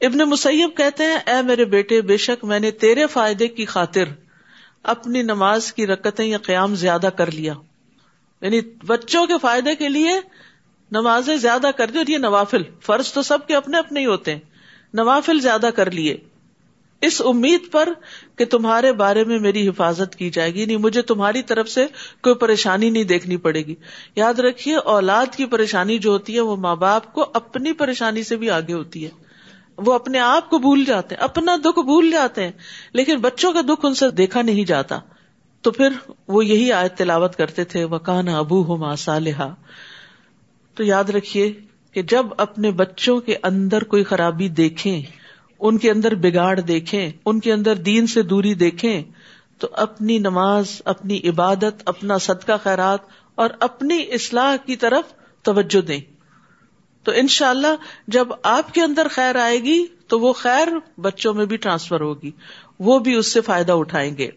ابن 0.00 0.18
مسیب 0.18 0.70
کہتے 0.76 1.04
ہیں، 1.04 1.16
اے 1.16 1.42
میرے 1.42 1.64
بیٹے، 1.64 2.00
بے 2.00 2.16
شک 2.16 2.44
میں 2.44 2.58
نے 2.58 2.70
تیرے 2.70 3.06
فائدے 3.06 3.48
کی 3.48 3.64
خاطر 3.64 4.04
اپنی 4.82 5.22
نماز 5.22 5.72
کی 5.72 5.86
رکتیں 5.86 6.24
یا 6.24 6.38
قیام 6.38 6.74
زیادہ 6.74 7.08
کر 7.16 7.32
لیا۔ 7.32 7.54
یعنی 8.40 8.60
بچوں 8.86 9.26
کے 9.26 9.34
فائدے 9.42 9.74
کے 9.74 9.88
لیے 9.88 10.20
نمازیں 10.92 11.36
زیادہ 11.36 11.70
کر 11.76 11.86
دی 11.86 11.98
اور 11.98 12.06
یہ 12.06 12.18
نوافل، 12.18 12.62
فرض 12.80 13.12
تو 13.12 13.22
سب 13.22 13.38
کے 13.46 13.56
اپنے 13.56 13.78
اپنے 13.78 14.00
ہی 14.00 14.06
ہوتے 14.06 14.32
ہیں۔ 14.32 14.40
نوافل 14.94 15.40
زیادہ 15.40 15.68
کر 15.76 15.90
لیے۔ 15.90 16.16
اس 17.06 17.22
امید 17.24 17.60
پر 17.70 17.88
کہ 18.36 18.44
تمہارے 18.44 18.92
بارے 18.92 19.24
میں 19.24 19.38
میری 19.38 19.68
حفاظت 19.68 20.16
کی 20.16 20.30
جائے 20.30 20.54
گی۔ 20.54 20.66
نہیں، 20.66 20.76
مجھے 20.76 21.02
تمہاری 21.02 21.42
طرف 21.42 21.68
سے 21.68 21.86
کوئی 22.22 22.34
پریشانی 22.34 22.90
نہیں 22.90 23.04
دیکھنی 23.04 23.36
پڑے 23.36 23.62
گی۔ 23.62 23.74
یاد 24.16 24.34
رکھیے، 24.34 24.76
اولاد 24.76 25.26
کی 25.36 25.44
پریشانی 25.44 25.98
جو 25.98 26.10
ہوتی 26.10 26.34
ہے، 26.34 26.40
وہ 26.40 26.56
ماں 26.56 26.76
باپ 26.76 27.12
کو 27.12 27.26
اپنی 27.34 27.72
پریشانی 27.72 28.22
سے 28.22 28.36
بھی 28.36 28.50
آگے 28.50 28.72
ہوتی 28.72 29.04
ہے۔ 29.04 29.10
وہ 29.76 29.92
اپنے 29.92 30.18
آپ 30.18 30.50
کو 30.50 30.58
بھول 30.58 30.84
جاتے 30.84 31.14
ہیں، 31.14 31.22
اپنا 31.22 31.56
دکھ 31.56 31.78
بھول 31.78 32.10
جاتے 32.10 32.44
ہیں، 32.44 32.52
لیکن 32.92 33.16
بچوں 33.16 33.52
کا 33.52 33.60
دکھ 33.60 33.86
ان 33.86 33.94
سے 33.94 34.10
دیکھا 34.10 34.42
نہیں 34.42 34.64
جاتا۔ 34.64 34.98
تو 35.62 35.70
پھر 35.70 35.88
وہ 36.28 36.46
یہی 36.46 36.72
آیت 36.72 36.94
تلاوت 36.94 37.36
کرتے 37.36 37.64
تھے 37.64 37.84
وہ 37.84 37.98
ابو 38.36 38.64
ہو 38.64 38.76
ماں 38.76 38.96
صالحہ 38.96 39.54
تو 40.74 40.84
یاد 40.84 41.04
رکھیے 41.04 41.52
کہ 41.92 42.02
جب 42.02 42.26
اپنے 42.38 42.70
بچوں 42.70 43.20
کے 43.20 43.36
اندر 43.42 43.84
کوئی 43.84 44.04
خرابی 44.04 44.48
دیکھیں 44.48 45.02
ان 45.60 45.78
کے 45.78 45.90
اندر 45.90 46.14
بگاڑ 46.14 46.60
دیکھیں، 46.60 47.10
ان 47.26 47.40
کے 47.40 47.52
اندر 47.52 47.74
دین 47.74 48.06
سے 48.06 48.22
دوری 48.22 48.54
دیکھیں، 48.54 49.02
تو 49.58 49.68
اپنی 49.72 50.18
نماز، 50.18 50.82
اپنی 50.84 51.20
عبادت، 51.28 51.82
اپنا 51.84 52.18
صدقہ 52.18 52.52
خیرات 52.62 52.98
اور 53.34 53.50
اپنی 53.60 53.98
اصلاح 54.12 54.56
کی 54.56 54.76
طرف 54.76 55.12
توجہ 55.42 55.80
دیں۔ 55.80 56.00
تو 57.02 57.12
ان 57.16 57.28
شاء 57.28 57.50
اللہ 57.50 57.76
جب 58.08 58.28
آپ 58.42 58.74
کے 58.74 58.82
اندر 58.82 59.06
خیر 59.10 59.36
آئے 59.36 59.62
گی، 59.62 59.86
تو 60.06 60.20
وہ 60.20 60.32
خیر 60.32 60.68
بچوں 61.00 61.34
میں 61.34 61.46
بھی 61.46 61.56
ٹرانسفر 61.56 62.00
ہوگی، 62.00 62.30
وہ 62.78 62.98
بھی 62.98 63.14
اس 63.14 63.32
سے 63.32 63.40
فائدہ 63.40 63.72
اٹھائیں 63.72 64.16
گے۔ 64.16 64.30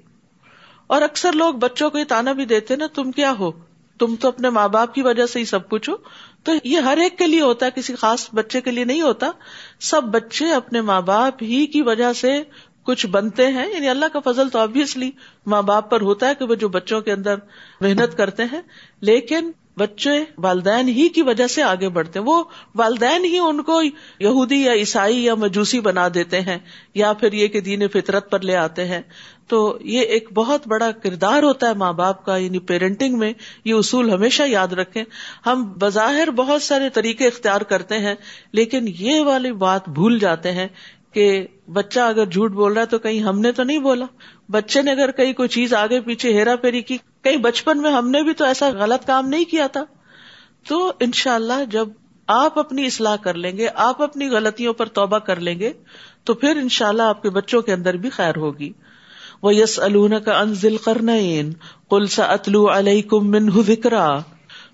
اور 0.88 1.02
اکثر 1.02 1.32
لوگ 1.32 1.54
بچوں 1.54 1.90
کو 1.90 1.98
یہ 1.98 2.04
تانا 2.04 2.32
بھی 2.32 2.46
دیتے 2.46 2.76
نا 2.76 2.88
تم 2.94 3.12
کیا 3.12 3.34
ہو؟ 3.40 3.52
تم 4.00 4.16
تو 4.16 4.28
اپنے 4.28 4.50
ماں 4.50 4.68
باپ 4.68 4.94
کی 4.94 5.02
وجہ 5.02 5.26
سے 5.26 5.40
ہی 5.40 5.46
سب 5.46 5.70
کچھ 5.70 5.90
ہو۔ 5.90 5.96
تو 6.44 6.52
یہ 6.64 6.80
ہر 6.80 6.98
ایک 6.98 7.18
کے 7.18 7.28
لیے 7.28 7.42
ہوتا 7.42 7.66
ہے، 7.66 7.72
کسی 7.76 7.96
خاص 7.96 8.30
بچے 8.34 8.62
کے 8.62 8.72
لیے 8.72 8.84
نہیں 8.84 9.02
ہوتا۔ 9.02 9.32
سب 9.80 10.04
بچے 10.04 10.54
اپنے 10.54 10.82
ماں 10.82 11.02
باپ 11.02 11.44
ہی 11.44 11.66
کی 11.66 11.82
وجہ 11.82 12.14
سے 12.14 12.44
کچھ 12.84 13.08
بنتے 13.08 13.48
ہیں۔ 13.48 13.74
یعنی 13.74 13.90
اللہ 13.90 14.06
کا 14.14 14.32
فضل 14.32 14.50
تو 14.50 14.60
آبیسلی 14.60 15.12
ماں 15.46 15.62
باپ 15.62 15.90
پر 15.90 16.02
ہوتا 16.02 16.28
ہے 16.28 16.36
کہ 16.36 16.46
وہ 16.46 16.56
جو 16.56 16.70
بچوں 16.70 17.02
کے 17.02 17.12
اندر 17.12 17.36
محنت 17.82 18.18
کرتے 18.18 18.44
ہیں، 18.44 18.62
لیکن 19.02 19.52
بچے 19.78 20.24
والدین 20.38 20.88
ہی 20.88 21.10
کی 21.10 21.22
وجہ 21.22 21.48
سے 21.48 21.64
آگے 21.64 21.90
بڑھتے 21.90 22.20
ہیں۔ 22.20 22.26
وہ 22.26 22.44
والدین 22.76 23.26
ہی 23.26 23.38
ان 23.38 23.64
کو 23.64 23.82
یہودی 24.20 24.64
یا 24.64 24.74
عیسائی 24.74 25.26
یا 25.26 25.36
مجوسی 25.36 25.80
بنا 25.80 26.08
دیتے 26.14 26.42
ہیں، 26.42 26.58
یا 26.94 27.14
پھر 27.14 27.34
یہ 27.34 27.48
کہ 27.48 27.62
دین 27.62 27.88
فطرت 27.88 28.32
پر 28.32 28.40
لے 28.40 28.56
آتے 28.56 28.86
ہیں۔ 28.86 29.02
تو 29.50 29.78
یہ 29.82 30.00
ایک 30.00 30.30
بہت 30.34 30.68
بڑا 30.68 30.92
کردار 30.92 31.44
ہوتا 31.44 31.68
ہے 31.68 31.74
ماں 31.74 31.94
باپ 31.94 32.26
کا 32.26 32.38
یعنی 32.38 32.60
پیرنٹنگ 32.60 33.18
میں 33.18 33.34
یہ 33.66 33.74
اصول 33.74 34.12
ہمیشہ 34.12 34.44
یاد 34.44 34.68
رکھیں۔ 34.68 35.04
ہم 35.46 35.74
بظاہر 35.80 36.32
بہت 36.32 36.62
سارے 36.62 36.90
طریقے 36.90 37.28
اختیار 37.28 37.62
کرتے 37.62 38.00
ہیں، 38.00 38.16
لیکن 38.52 38.86
یہ 39.00 39.22
والی 39.22 39.52
بات 39.52 39.90
بھول 39.90 40.20
جاتے 40.20 40.52
ہیں 40.52 40.68
کہ 41.14 41.48
بچہ 41.74 42.00
اگر 42.00 42.26
جھوٹ 42.26 42.52
بول 42.52 42.74
رہا 42.74 42.82
ہے 42.82 42.86
تو 42.86 43.00
کہیں 43.00 43.20
ہم 43.20 43.40
نے 43.40 43.52
تو 43.52 43.64
نہیں 43.64 43.80
بولا۔ 43.80 44.06
بچے 44.50 44.82
نے 44.82 44.92
اگر 44.92 45.12
کہیں 45.12 45.34
کوئی 45.34 45.50
چیز 45.50 45.74
آگے 45.74 46.02
پیچھے 46.02 46.34
ہیرا 46.34 46.56
پھیری 46.56 46.82
کی 46.82 46.98
کئی 47.22 47.38
بچپن 47.38 47.82
میں 47.82 47.92
ہم 47.92 48.10
نے 48.10 48.24
بھی 48.24 48.34
تو 48.34 48.46
ایسا 48.46 48.70
غلط 48.70 49.08
کام 49.08 49.30
نہیں 49.30 49.44
کیا 49.44 49.68
تھا۔ 49.68 49.84
تو 50.68 50.92
ان 51.00 51.12
شاء 51.12 51.36
اللہ 51.36 51.66
جب 51.72 51.88
آپ 52.28 52.60
اپنی 52.60 52.86
اصلاح 52.86 53.16
کر 53.16 53.34
لیں 53.34 53.58
گے، 53.58 53.68
آپ 53.76 54.02
اپنی 54.02 54.30
غلطیوں 54.30 54.74
پر 54.74 54.86
توبہ 54.86 55.18
کر 55.18 55.40
لیں 55.40 55.60
گے، 55.60 55.74
تو 56.24 56.34
پھر 56.34 56.58
ان 56.58 56.70
شاء 56.70 56.88
اللہ 56.88 57.04
آپ 57.04 57.22
کے 57.22 57.30
بچوں 57.30 57.62
کے 57.62 57.74
اندر 57.74 57.94
بھی 57.94 58.10
خیر 58.10 58.38
ہوگی۔ 58.38 58.72
وہ 59.44 59.56
یس 59.56 59.80
الون 59.80 60.14
کا 60.26 60.40
انزل 60.40 60.78
کرنین 60.78 61.54
کلسا 61.90 62.24
اتلو 62.24 62.68
علیہ 62.68 63.02
کم 63.02 63.32
من 63.32 63.50
ذکرا 63.62 64.18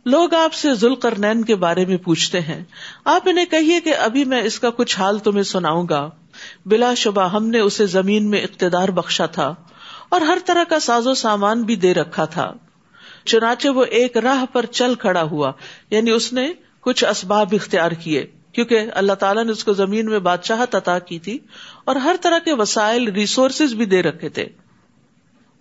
لوگ 0.05 0.33
آپ 0.33 0.53
سے 0.53 0.73
ذل 0.73 0.95
کرنین 0.95 1.43
کے 1.43 1.55
بارے 1.55 1.85
میں 1.85 1.97
پوچھتے 1.97 2.39
ہیں۔ 2.39 2.63
آپ 3.05 3.21
انہیں 3.25 3.45
کہیے 3.45 3.79
کہ 3.79 3.95
ابھی 3.95 4.25
میں 4.25 4.41
اس 4.41 4.59
کا 4.59 4.69
کچھ 4.69 4.99
حال 4.99 5.19
تمہیں 5.19 5.43
سناؤں 5.43 5.87
گا۔ 5.89 6.09
بلا 6.65 6.93
شبہ 6.93 7.29
ہم 7.29 7.47
نے 7.47 7.59
اسے 7.59 7.85
زمین 7.85 8.29
میں 8.29 8.41
اقتدار 8.41 8.89
بخشا 8.89 9.25
تھا 9.25 9.55
اور 10.09 10.21
ہر 10.21 10.37
طرح 10.45 10.63
کا 10.69 10.79
ساز 10.79 11.07
و 11.07 11.13
سامان 11.13 11.63
بھی 11.63 11.75
دے 11.75 11.93
رکھا 11.93 12.25
تھا۔ 12.25 12.53
چنانچہ 13.25 13.67
وہ 13.67 13.85
ایک 13.85 14.17
راہ 14.17 14.45
پر 14.53 14.65
چل 14.65 14.95
کھڑا 14.95 15.21
ہوا 15.21 15.51
یعنی 15.89 16.11
اس 16.11 16.33
نے 16.33 16.53
کچھ 16.81 17.03
اسباب 17.05 17.47
اختیار 17.51 17.91
کیے، 17.91 18.25
کیونکہ 18.51 18.79
اللہ 18.93 19.13
تعالیٰ 19.13 19.45
نے 19.45 19.51
اس 19.51 19.63
کو 19.63 19.73
زمین 19.73 20.05
میں 20.05 20.19
بادشاہ 20.19 20.63
عطا 20.73 20.99
کی 20.99 21.19
تھی 21.19 21.37
اور 21.85 21.95
ہر 21.95 22.15
طرح 22.21 22.39
کے 22.39 22.53
وسائل 22.53 23.07
ریسورسز 23.07 23.73
بھی 23.73 23.85
دے 23.85 24.01
رکھے 24.01 24.29
تھے۔ 24.29 24.45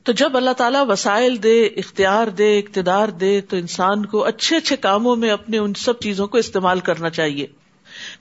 تو 0.02 0.12
جب 0.12 0.36
اللہ 0.36 0.50
تعالیٰ 0.50 0.84
وسائل 0.88 1.42
دے، 1.42 1.64
اختیار 1.64 2.26
دے، 2.26 2.58
اقتدار 2.58 3.08
دے، 3.08 3.40
تو 3.40 3.56
انسان 3.56 4.06
کو 4.06 4.24
اچھے 4.24 4.56
اچھے 4.56 4.76
کاموں 4.76 5.16
میں 5.16 5.30
اپنے 5.30 5.58
ان 5.58 5.74
سب 5.74 6.00
چیزوں 6.00 6.26
کو 6.26 6.38
استعمال 6.38 6.80
کرنا 6.80 7.10
چاہیے۔ 7.10 7.46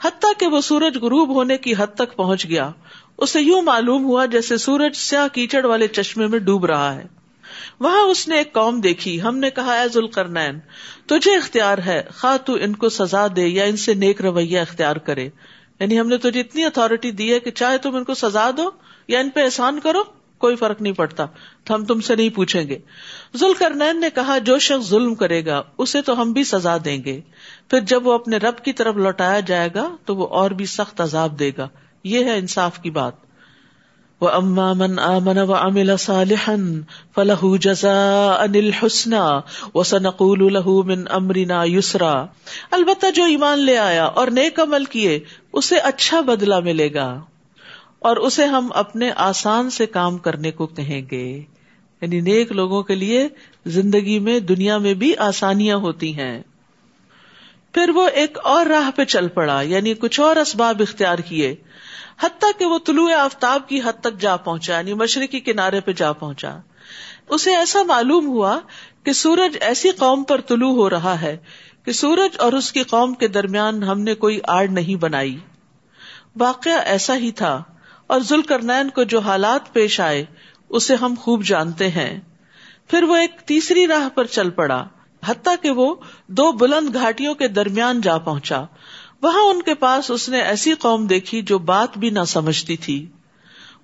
حتیٰ 0.04 0.32
کہ 0.40 0.48
وہ 0.48 0.62
سورج 0.62 0.98
غروب 0.98 1.36
ہونے 1.36 1.58
کی 1.58 1.74
حد 1.78 1.96
تک 1.96 2.16
پہنچ 2.16 2.48
گیا۔ 2.48 2.72
اسے 3.18 3.42
یوں 3.42 3.62
معلوم 3.62 4.06
ہوا 4.06 4.26
جیسے 4.26 4.58
سورج 4.58 4.96
سیاہ 4.96 5.28
کیچڑ 5.28 5.66
والے 5.66 5.88
چشمے 5.88 6.28
میں 6.28 6.40
ڈوب 6.40 6.66
رہا 6.66 6.96
ہے۔ 6.96 7.04
وہاں 7.80 8.02
اس 8.02 8.28
نے 8.28 8.38
ایک 8.38 8.54
قوم 8.54 8.80
دیکھی۔ 8.80 9.22
ہم 9.22 9.38
نے 9.38 9.50
کہا، 9.50 9.82
اے 9.82 9.88
ذوالقرنین، 9.88 10.60
تجھے 11.06 11.36
اختیار 11.36 11.78
ہے، 11.78 12.04
خواہ 12.18 12.38
تو 12.38 12.54
ان 12.54 12.76
کو 12.76 12.90
سزا 12.90 13.28
دے 13.36 13.48
یا 13.48 13.64
ان 13.64 13.78
سے 13.78 13.94
نیک 13.94 14.22
رویہ 14.22 14.60
اختیار 14.60 14.96
کرے۔ 14.96 15.30
یعنی 15.84 16.00
ہم 16.00 16.08
نے 16.08 16.18
تجھے 16.18 16.40
اتنی 16.40 16.66
اتارٹی 16.66 17.12
دی 17.12 17.34
ہے 17.34 17.40
کہ 17.40 17.52
چاہے 17.52 17.78
تم 17.78 17.96
ان 17.96 18.04
کو 18.04 18.14
سزا 18.14 18.50
دو 18.58 18.70
یا 19.08 19.20
ان 19.20 19.30
پہ 19.30 19.44
احسان 19.44 19.80
کرو، 19.80 20.04
کوئی 20.38 20.56
فرق 20.56 20.82
نہیں 20.82 20.94
پڑتا۔ 20.94 21.26
تو 21.64 21.76
ہم 21.76 21.86
تم 21.86 22.02
سے 22.02 22.16
نہیں 22.16 22.30
پوچھیں 22.30 22.68
گے۔ 22.68 22.80
ذوالقرنین 23.36 24.00
نے 24.00 24.10
کہا، 24.10 24.38
جو 24.38 24.60
شخص 24.60 24.90
ظلم 24.90 25.16
کرے 25.16 25.46
گا، 25.46 25.64
اسے 25.78 26.02
تو 26.02 26.22
ہم 26.22 26.34
بھی 26.34 26.44
سزا 26.44 26.78
دیں 26.86 27.04
گے۔ 27.04 27.22
پھر 27.70 27.80
جب 27.80 28.08
وہ 28.08 28.14
اپنے 28.14 28.38
رب 28.38 28.58
کی 28.58 28.74
طرف 28.74 28.96
لوٹایا 28.96 29.40
جائے 29.40 29.70
گا، 29.76 29.96
تو 30.06 30.16
وہ 30.16 30.28
اور 30.28 30.52
بھی 30.52 30.66
سخت 30.66 31.02
عذاب 31.02 31.40
دے 31.40 31.52
گا۔ 31.58 31.70
یہ 32.04 32.24
ہے 32.24 32.38
انصاف 32.38 32.80
کی 32.80 32.90
بات۔ 32.90 33.33
وہ 34.22 34.30
اما 34.30 34.74
من 34.74 35.00
آمن 35.00 35.38
و 35.38 35.54
امل 35.54 35.98
صالحا 35.98 36.56
فلح 37.16 37.46
جزا 37.62 38.32
انل 38.40 38.72
حسن 38.72 39.14
و 39.76 39.84
سنقول 39.84 40.58
من 40.86 41.04
امرنا 41.10 41.64
یسرا 41.64 42.26
البتہ 42.72 43.12
جو 43.12 43.24
ایمان 43.24 43.60
لے 43.60 43.78
آیا 43.78 44.06
اور 44.06 44.28
نیک 44.28 44.60
عمل 44.60 44.86
کیے، 44.86 45.20
اسے 45.54 45.78
اچھا 45.78 46.22
بدلہ 46.22 46.60
ملے 46.60 46.94
گا 46.94 47.22
اور 48.00 48.18
اسے 48.18 48.46
ہم 48.46 48.70
اپنے 48.76 49.12
آسان 49.16 49.70
سے 49.70 49.86
کام 49.86 50.18
کرنے 50.18 50.52
کو 50.52 50.68
کہیں 50.68 51.02
گے۔ 51.12 51.44
یعنی 52.02 52.22
نیک 52.22 52.52
لوگوں 52.52 52.84
کے 52.84 52.96
لیے 52.96 53.28
زندگی 53.66 54.20
میں 54.20 54.40
دنیا 54.40 54.78
میں 54.78 54.94
بھی 54.94 55.18
آسانیاں 55.18 55.78
ہوتی 55.78 56.18
ہیں۔ 56.18 56.42
پھر 57.72 57.90
وہ 57.90 58.08
ایک 58.08 58.38
اور 58.44 58.66
راہ 58.66 58.92
پہ 58.96 59.04
چل 59.04 59.28
پڑا 59.28 59.62
یعنی 59.62 59.94
کچھ 59.94 60.20
اور 60.20 60.36
اسباب 60.36 60.82
اختیار 60.82 61.18
کیے۔ 61.18 61.56
حتیٰ 62.22 62.52
کہ 62.60 62.66
وہ 62.66 62.80
طلوع 62.86 63.14
آفتاب 63.14 63.68
کی 63.68 63.82
حد 63.86 64.02
تک 64.02 64.20
جا 64.20 64.36
پہنچا 64.36 64.78
یعنی 64.78 64.94
مشرقی 64.94 65.40
کنارے 65.40 65.80
پہ 65.80 65.92
جا 65.92 66.14
پہنچا۔ 66.14 66.58
اسے 67.30 67.56
ایسا 67.56 67.84
معلوم 67.84 68.28
ہوا 68.28 68.60
کہ 69.04 69.14
سورج 69.14 69.58
ایسی 69.62 69.90
قوم 69.90 70.24
پر 70.24 70.42
طلوع 70.42 70.72
ہو 70.72 70.90
رہا 70.90 71.22
ہے 71.22 71.38
کہ 71.86 71.92
سورج 71.92 72.36
اور 72.40 72.54
اس 72.54 72.72
کی 72.72 72.84
قوم 72.84 73.14
کے 73.14 73.28
درمیان 73.28 73.84
ہم 73.84 74.02
نے 74.02 74.16
کوئی 74.16 74.40
آڑ 74.48 74.68
نہیں 74.68 74.96
بنائی۔ 74.96 75.38
واقعہ 76.40 76.80
ایسا 76.86 77.16
ہی 77.16 77.32
تھا 77.32 77.64
اور 78.08 78.20
ذوالکرنین 78.20 78.90
کو 78.90 79.04
جو 79.04 79.20
حالات 79.20 79.74
پیش 79.74 80.00
آئے، 80.00 80.26
اسے 80.70 80.96
ہم 80.96 81.14
خوب 81.20 81.44
جانتے 81.44 81.90
ہیں۔ 81.90 82.20
پھر 82.88 83.04
وہ 83.04 83.16
ایک 83.16 83.32
تیسری 83.46 83.88
راہ 83.88 84.10
پر 84.10 84.26
چل 84.26 84.50
پڑا، 84.50 84.88
حتیٰ 85.26 85.56
کہ 85.62 85.72
وہ 85.72 85.96
دو 86.28 86.52
بلند 86.52 86.94
گھاٹیوں 86.94 87.36
کے 87.36 87.48
درمیان 87.48 88.02
جا 88.02 88.18
پہنچا۔ 88.18 88.64
وہاں 89.24 89.42
ان 89.42 89.62
کے 89.62 89.74
پاس 89.74 90.12
اس 90.12 90.30
نے 90.30 90.42
ایسی 90.42 90.74
قوم 90.74 91.08
دیکھی 91.08 91.42
جو 91.42 91.60
بات 91.60 91.98
بھی 91.98 92.10
نہ 92.10 92.24
سمجھتی 92.28 92.78
تھی۔ 92.78 93.08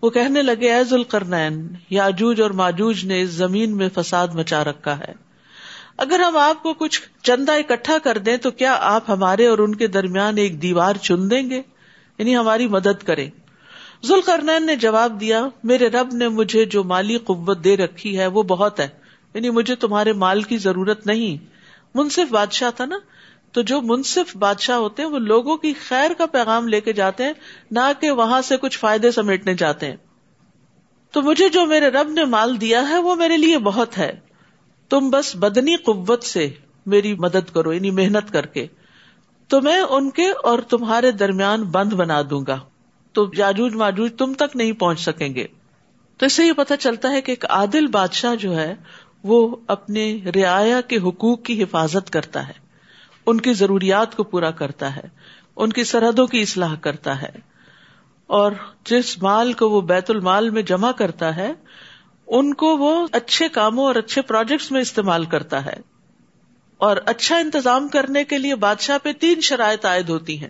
وہ 0.02 0.10
کہنے 0.10 0.42
لگے 0.42 0.74
ایز 0.74 0.94
القرنین 0.94 1.68
یاجوج 1.90 2.42
اور 2.42 2.52
ماجوج 2.52 3.06
نے 3.06 3.22
اس 3.22 3.30
زمین 3.30 3.78
میں 3.78 3.90
فساد 3.94 4.28
مچا 4.28 4.64
رکھا 4.64 5.00
ہے۔ 5.00 5.14
اگر 5.98 6.20
ہم 6.20 6.38
آپ 6.38 6.64
کو 6.64 6.74
کچھ 6.74 7.02
چندہ 7.24 7.52
اکٹھا 7.52 7.98
کر 8.04 8.18
دیں 8.18 8.38
تو 8.38 8.52
کیا 8.52 8.78
آپ 8.80 9.10
ہمارے 9.10 9.48
اور 9.48 9.58
ان 9.58 9.76
کے 9.76 9.88
درمیان 9.88 10.38
ایک 10.38 10.62
دیوار 10.62 10.96
چن 10.96 11.32
دیں 11.32 11.50
گے؟ 11.50 11.62
یعنی 12.18 12.38
ہماری 12.38 12.68
مدد 12.68 13.04
کریں۔ 13.04 13.30
ذوالقرنین 14.06 14.66
نے 14.66 14.76
جواب 14.76 15.20
دیا، 15.20 15.48
میرے 15.64 15.88
رب 15.88 16.14
نے 16.14 16.28
مجھے 16.28 16.66
جو 16.66 16.84
مالی 16.84 17.18
قوت 17.18 17.64
دے 17.64 17.78
رکھی 17.78 18.20
ہے 18.20 18.28
وہ 18.28 18.44
بہت 18.44 18.80
ہے۔ 18.80 18.88
یعنی 19.34 19.50
مجھے 19.50 19.76
تمہارے 19.76 20.14
مال 20.14 20.42
کی 20.42 20.58
ضرورت 20.58 21.08
نہیں۔ 21.08 21.46
منصف 21.96 22.32
بادشاہ 22.32 22.72
تھا 22.72 22.86
نا۔ 22.86 22.98
تو 23.52 23.62
جو 23.62 23.82
منصف 23.82 24.38
بادشاہ 24.38 24.76
ہوتے 24.76 25.04
ہیں، 25.04 25.10
وہ 25.10 25.20
لوگوں 25.20 25.58
کی 25.58 25.74
خیر 25.74 26.12
کا 26.18 26.26
پیغام 26.26 26.68
لے 26.68 26.82
کے 26.82 26.94
جاتے 26.94 27.24
ہیں، 27.24 27.34
نہ 27.72 27.92
کہ 28.02 28.12
وہاں 28.12 28.42
سے 28.42 28.58
کچھ 28.58 28.80
فائدے 28.80 29.12
سمیٹنے 29.12 29.54
جاتے 29.54 29.86
ہیں۔ 29.86 29.98
تو 31.12 31.22
مجھے 31.22 31.50
جو 31.50 31.66
میرے 31.66 31.88
رب 31.88 32.10
نے 32.10 32.26
مال 32.26 32.62
دیا 32.62 32.90
ہے، 32.90 32.98
وہ 32.98 33.16
میرے 33.16 33.38
لیے 33.38 33.58
بہت 33.58 33.98
ہے۔ 33.98 34.20
تم 34.90 35.10
بس 35.10 35.36
بدنی 35.36 35.76
قوت 35.76 36.24
سے 36.24 36.50
میری 36.86 37.16
مدد 37.16 37.54
کرو 37.54 37.74
یعنی 37.74 37.92
محنت 37.92 38.34
کر 38.34 38.46
کے۔ 38.46 38.68
تو 39.48 39.62
میں 39.62 39.80
ان 39.80 40.10
کے 40.10 40.32
اور 40.32 40.60
تمہارے 40.60 41.12
درمیان 41.12 41.64
بند 41.64 41.94
بنا 41.94 42.22
دوں 42.30 42.44
گا۔ 42.48 42.60
تو 43.14 43.32
جاجوج 43.36 43.76
ماجوج 43.76 44.12
تم 44.18 44.34
تک 44.34 44.56
نہیں 44.56 44.72
پہنچ 44.72 45.00
سکیں 45.00 45.36
گے۔ 45.36 45.48
تو 46.18 46.26
اس 46.26 46.34
سے 46.34 46.46
یہ 46.46 46.54
پتا 46.54 46.78
چلتا 46.78 47.12
ہے 47.12 47.22
کہ 47.22 47.32
ایک 47.32 47.46
عادل 47.50 47.88
بادشاہ 47.88 48.36
جو 48.36 48.56
ہے، 48.56 48.76
وہ 49.24 49.56
اپنے 49.68 50.20
رعایا 50.36 50.82
کے 50.82 50.98
حقوق 50.98 51.44
کی 51.44 51.64
حفاظت 51.64 52.10
کرتا 52.10 52.48
ہے۔ 52.48 52.69
ان 53.26 53.42
کی 53.42 53.54
ضروریات 53.54 54.16
کو 54.16 54.24
پورا 54.24 54.52
کرتا 54.52 54.96
ہے، 54.96 55.08
ان 55.56 55.70
کی 55.70 55.84
سرحدوں 55.84 56.28
کی 56.28 56.42
اصلاح 56.42 56.76
کرتا 56.76 57.22
ہے۔ 57.22 57.32
اور 58.28 58.52
جس 58.86 59.24
مال 59.24 59.54
کو 59.54 59.70
وہ 59.70 59.82
بیت 59.82 60.10
المال 60.10 60.50
میں 60.50 60.62
جمع 60.62 60.92
کرتا 60.92 61.36
ہے، 61.36 61.54
ان 62.28 62.54
کو 62.54 62.78
وہ 62.78 63.08
اچھے 63.12 63.50
کاموں 63.50 63.84
اور 63.84 63.96
اچھے 63.96 64.22
پروجیکٹس 64.22 64.72
میں 64.72 64.82
استعمال 64.82 65.26
کرتا 65.26 65.66
ہے۔ 65.66 65.76
اور 66.78 66.98
اچھا 67.06 67.38
انتظام 67.38 67.88
کرنے 67.88 68.24
کے 68.24 68.38
لیے 68.38 68.56
بادشاہ 68.56 68.98
پہ 69.04 69.14
تین 69.14 69.42
شرائط 69.42 69.86
عائد 69.86 70.10
ہوتی 70.10 70.40
ہیں۔ 70.40 70.50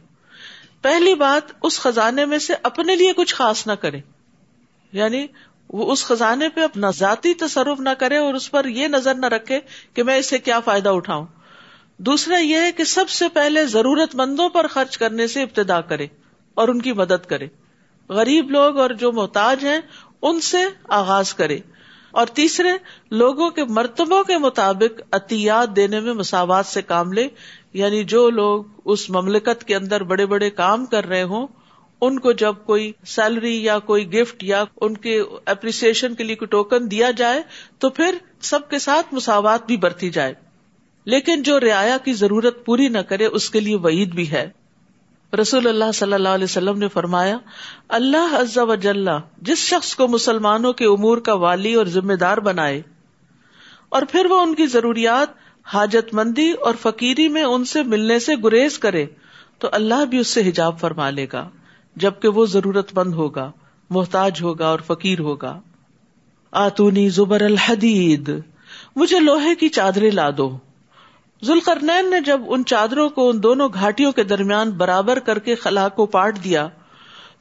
پہلی 0.81 1.15
بات، 1.15 1.51
اس 1.63 1.79
خزانے 1.79 2.25
میں 2.25 2.39
سے 2.39 2.53
اپنے 2.63 2.95
لیے 2.95 3.13
کچھ 3.13 3.35
خاص 3.35 3.67
نہ 3.67 3.73
کرے۔ 3.73 3.99
یعنی 4.91 5.27
وہ 5.69 5.91
اس 5.91 6.05
خزانے 6.05 6.49
پہ 6.49 6.61
اپنا 6.61 6.91
ذاتی 6.91 7.33
تصرف 7.33 7.79
نہ 7.79 7.89
کرے 7.89 8.17
اور 8.17 8.33
اس 8.33 8.51
پر 8.51 8.65
یہ 8.65 8.87
نظر 8.87 9.15
نہ 9.15 9.25
رکھے 9.25 9.59
کہ 9.93 10.03
میں 10.03 10.17
اسے 10.17 10.37
کیا 10.37 10.59
فائدہ 10.59 10.89
اٹھاؤں۔ 10.89 11.25
دوسرا 11.99 12.37
یہ 12.37 12.55
ہے 12.55 12.71
کہ 12.71 12.83
سب 12.83 13.09
سے 13.09 13.25
پہلے 13.33 13.65
ضرورت 13.65 14.15
مندوں 14.15 14.49
پر 14.49 14.67
خرچ 14.67 14.97
کرنے 14.97 15.27
سے 15.27 15.41
ابتدا 15.41 15.81
کرے 15.81 16.07
اور 16.53 16.67
ان 16.67 16.81
کی 16.81 16.93
مدد 16.93 17.25
کرے۔ 17.25 17.47
غریب 18.09 18.51
لوگ 18.51 18.79
اور 18.79 18.89
جو 18.89 19.11
محتاج 19.11 19.65
ہیں، 19.65 19.79
ان 20.21 20.41
سے 20.41 20.57
آغاز 20.89 21.33
کرے۔ 21.33 21.57
اور 22.11 22.27
تیسرے، 22.27 22.69
لوگوں 23.11 23.49
کے 23.49 23.63
مرتبوں 23.63 24.23
کے 24.23 24.37
مطابق 24.37 25.01
عطیات 25.11 25.75
دینے 25.75 25.99
میں 25.99 26.13
مساوات 26.13 26.65
سے 26.65 26.81
کام 26.81 27.13
لے۔ 27.13 27.27
یعنی 27.73 28.03
جو 28.03 28.29
لوگ 28.29 28.63
اس 28.85 29.09
مملکت 29.09 29.63
کے 29.63 29.75
اندر 29.75 30.03
بڑے 30.03 30.25
بڑے 30.25 30.49
کام 30.49 30.85
کر 30.85 31.05
رہے 31.05 31.23
ہوں، 31.23 31.47
ان 32.01 32.19
کو 32.19 32.31
جب 32.31 32.53
کوئی 32.65 32.91
سیلری 33.05 33.63
یا 33.63 33.79
کوئی 33.79 34.13
گفٹ 34.13 34.43
یا 34.43 34.63
ان 34.81 34.97
کے 34.97 35.23
اپریسیشن 35.45 36.15
کے 36.15 36.23
لیے 36.23 36.35
کوئی 36.35 36.47
ٹوکن 36.47 36.91
دیا 36.91 37.11
جائے، 37.11 37.41
تو 37.79 37.89
پھر 37.89 38.15
سب 38.41 38.69
کے 38.69 38.79
ساتھ 38.79 39.13
مساوات 39.13 39.65
بھی 39.65 39.77
برتی 39.77 40.09
جائے۔ 40.09 40.48
لیکن 41.07 41.43
جو 41.43 41.59
رعایا 41.59 41.97
کی 41.97 42.13
ضرورت 42.13 42.65
پوری 42.65 42.87
نہ 42.87 42.99
کرے، 42.99 43.25
اس 43.25 43.49
کے 43.49 43.59
لیے 43.59 43.75
وعید 43.75 44.13
بھی 44.15 44.29
ہے۔ 44.31 44.49
رسول 45.33 45.67
اللہ 45.67 45.91
صلی 45.93 46.13
اللہ 46.13 46.29
علیہ 46.29 46.43
وسلم 46.43 46.77
نے 46.77 46.87
فرمایا، 46.87 47.37
اللہ 47.89 48.35
عز 48.35 48.57
و 48.57 48.75
جل 48.75 49.07
جس 49.41 49.57
شخص 49.57 49.95
کو 49.95 50.07
مسلمانوں 50.07 50.73
کے 50.73 50.85
امور 50.85 51.17
کا 51.17 51.33
والی 51.33 51.73
اور 51.73 51.85
ذمہ 51.85 52.13
دار 52.13 52.37
بنائے، 52.37 52.81
اور 53.89 54.01
پھر 54.01 54.25
وہ 54.25 54.39
ان 54.41 54.55
کی 54.55 54.65
ضروریات، 54.65 55.37
حاجت 55.67 56.13
مندی 56.13 56.51
اور 56.51 56.75
فقیری 56.81 57.27
میں 57.27 57.43
ان 57.43 57.65
سے 57.65 57.83
ملنے 57.83 58.19
سے 58.19 58.35
گریز 58.43 58.79
کرے، 58.79 59.05
تو 59.57 59.69
اللہ 59.71 60.05
بھی 60.05 60.17
اس 60.17 60.27
سے 60.27 60.47
حجاب 60.49 60.79
فرما 60.79 61.09
لے 61.09 61.25
گا، 61.33 61.47
جبکہ 61.95 62.27
وہ 62.27 62.45
ضرورت 62.45 62.97
مند 62.97 63.13
ہوگا، 63.13 63.51
محتاج 63.89 64.41
ہوگا 64.41 64.67
اور 64.67 64.79
فقیر 64.79 65.19
ہوگا۔ 65.19 65.59
آتونی 66.53 67.07
زبر 67.09 67.41
الحدید، 67.41 68.29
مجھے 68.95 69.19
لوہے 69.19 69.55
کی 69.55 69.69
چادریں 69.69 70.11
لا 70.11 70.29
دو۔ 70.37 70.49
ذوالقرنین 71.43 72.09
نے 72.09 72.19
جب 72.21 72.41
ان 72.47 72.65
چادروں 72.65 73.09
کو 73.09 73.29
ان 73.29 73.43
دونوں 73.43 73.69
گھاٹیوں 73.73 74.11
کے 74.11 74.23
درمیان 74.23 74.71
برابر 74.71 75.19
کر 75.19 75.39
کے 75.39 75.55
خلا 75.55 75.87
کو 75.89 76.05
پاٹ 76.05 76.43
دیا، 76.43 76.67